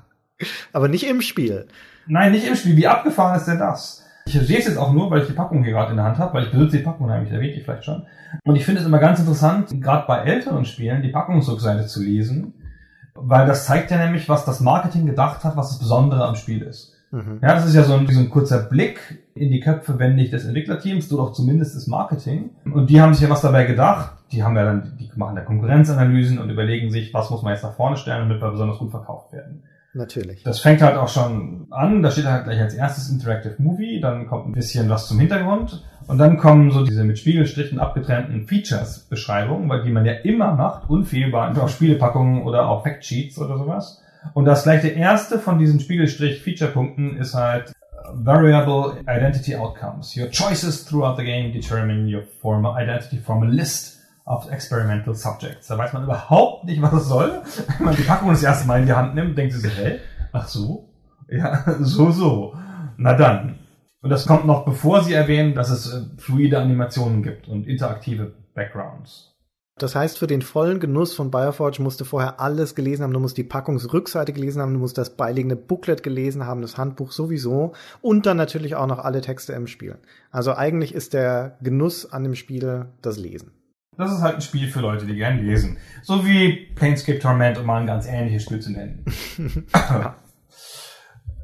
[0.73, 1.67] Aber nicht im Spiel.
[2.07, 2.75] Nein, nicht im Spiel.
[2.75, 4.03] Wie abgefahren ist denn das?
[4.25, 6.17] Ich sehe es jetzt auch nur, weil ich die Packung hier gerade in der Hand
[6.17, 8.03] habe, weil ich besitze die Packung, habe ich erwähnt, die vielleicht schon.
[8.43, 12.53] Und ich finde es immer ganz interessant, gerade bei älteren Spielen die Packungsrückseite zu lesen,
[13.15, 16.61] weil das zeigt ja nämlich, was das Marketing gedacht hat, was das Besondere am Spiel
[16.61, 16.93] ist.
[17.11, 17.39] Mhm.
[17.41, 20.31] Ja, das ist ja so ein, so ein kurzer Blick in die Köpfe, wenn nicht
[20.31, 22.51] des Entwicklerteams, oder auch zumindest des Marketing.
[22.65, 24.13] Und die haben sich ja was dabei gedacht.
[24.31, 27.63] Die haben ja dann, die machen da Konkurrenzanalysen und überlegen sich, was muss man jetzt
[27.63, 29.63] nach vorne stellen, damit wir besonders gut verkauft werden.
[29.93, 30.43] Natürlich.
[30.43, 32.01] Das fängt halt auch schon an.
[32.01, 35.83] Da steht halt gleich als erstes Interactive Movie, dann kommt ein bisschen was zum Hintergrund
[36.07, 40.89] und dann kommen so diese mit Spiegelstrichen abgetrennten Features-Beschreibungen, weil die man ja immer macht,
[40.89, 44.01] unfehlbar, auf Spielepackungen oder auch Factsheets oder sowas.
[44.33, 47.73] Und das gleich der erste von diesen Spiegelstrich-Feature-Punkten ist halt
[48.13, 50.15] Variable Identity Outcomes.
[50.17, 54.00] Your choices throughout the game determine your formal identity from a list
[54.31, 55.67] of experimental subjects.
[55.67, 57.41] Da weiß man überhaupt nicht, was es soll.
[57.77, 59.99] Wenn man die Packung das erste Mal in die Hand nimmt, denkt sie sich, hä?
[60.31, 60.89] Ach so?
[61.29, 62.55] Ja, so, so.
[62.97, 63.59] Na dann.
[64.01, 68.33] Und das kommt noch bevor sie erwähnen, dass es äh, fluide Animationen gibt und interaktive
[68.55, 69.27] Backgrounds.
[69.77, 73.13] Das heißt, für den vollen Genuss von Bioforge musst du vorher alles gelesen haben.
[73.13, 77.11] Du musst die Packungsrückseite gelesen haben, du musst das beiliegende Booklet gelesen haben, das Handbuch
[77.11, 79.97] sowieso und dann natürlich auch noch alle Texte im Spiel.
[80.29, 83.51] Also eigentlich ist der Genuss an dem Spiel das Lesen.
[83.97, 85.77] Das ist halt ein Spiel für Leute, die gern lesen.
[86.01, 89.03] So wie Planescape Torment, um mal ein ganz ähnliches Spiel zu nennen.
[89.75, 90.15] ja.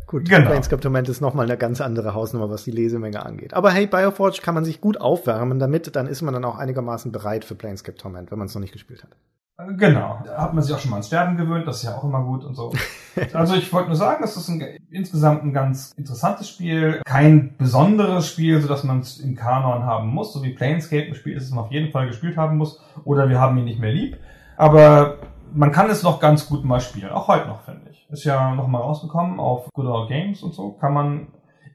[0.08, 0.50] Gut, genau.
[0.50, 3.54] Planescape Torment ist nochmal eine ganz andere Hausnummer, was die Lesemenge angeht.
[3.54, 7.12] Aber hey, Bioforge kann man sich gut aufwärmen damit, dann ist man dann auch einigermaßen
[7.12, 9.18] bereit für Planescape Torment, wenn man es noch nicht gespielt hat.
[9.66, 12.04] Genau, da hat man sich auch schon mal ans Sterben gewöhnt, das ist ja auch
[12.04, 12.72] immer gut und so.
[13.34, 18.28] also ich wollte nur sagen, das ist ein, insgesamt ein ganz interessantes Spiel, kein besonderes
[18.28, 21.48] Spiel, so dass man es im Kanon haben muss, so wie Planescape ein Spiel ist,
[21.48, 24.18] das man auf jeden Fall gespielt haben muss, oder wir haben ihn nicht mehr lieb.
[24.58, 25.16] Aber
[25.52, 28.08] man kann es noch ganz gut mal spielen, auch heute noch, finde ich.
[28.12, 31.28] Ist ja noch mal rausgekommen auf Good Old Games und so, kann man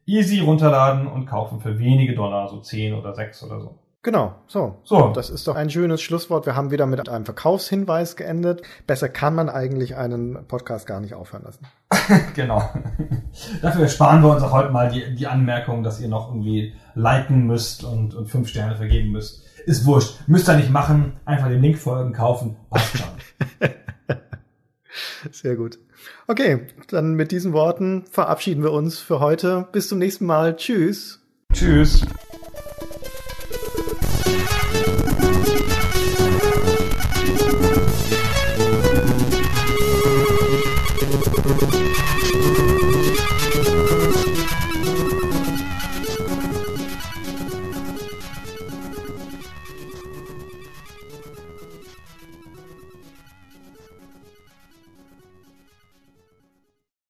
[0.07, 3.82] easy runterladen und kaufen für wenige Dollar, so 10 oder 6 oder so.
[4.05, 4.81] Genau, so.
[4.83, 5.13] So.
[5.13, 6.45] Das ist doch ein schönes Schlusswort.
[6.45, 8.63] Wir haben wieder mit einem Verkaufshinweis geendet.
[8.85, 11.67] Besser kann man eigentlich einen Podcast gar nicht aufhören lassen.
[12.35, 12.69] genau.
[13.63, 17.47] Dafür sparen wir uns auch heute mal die, die Anmerkung, dass ihr noch irgendwie liken
[17.47, 19.45] müsst und, und fünf Sterne vergeben müsst.
[19.67, 20.27] Ist wurscht.
[20.27, 21.21] Müsst ihr nicht machen.
[21.25, 22.57] Einfach den Link folgen, kaufen.
[22.71, 23.71] Passt schon.
[25.31, 25.79] Sehr gut.
[26.27, 29.69] Okay, dann mit diesen Worten verabschieden wir uns für heute.
[29.71, 30.57] Bis zum nächsten Mal.
[30.57, 31.21] Tschüss.
[31.53, 32.05] Tschüss.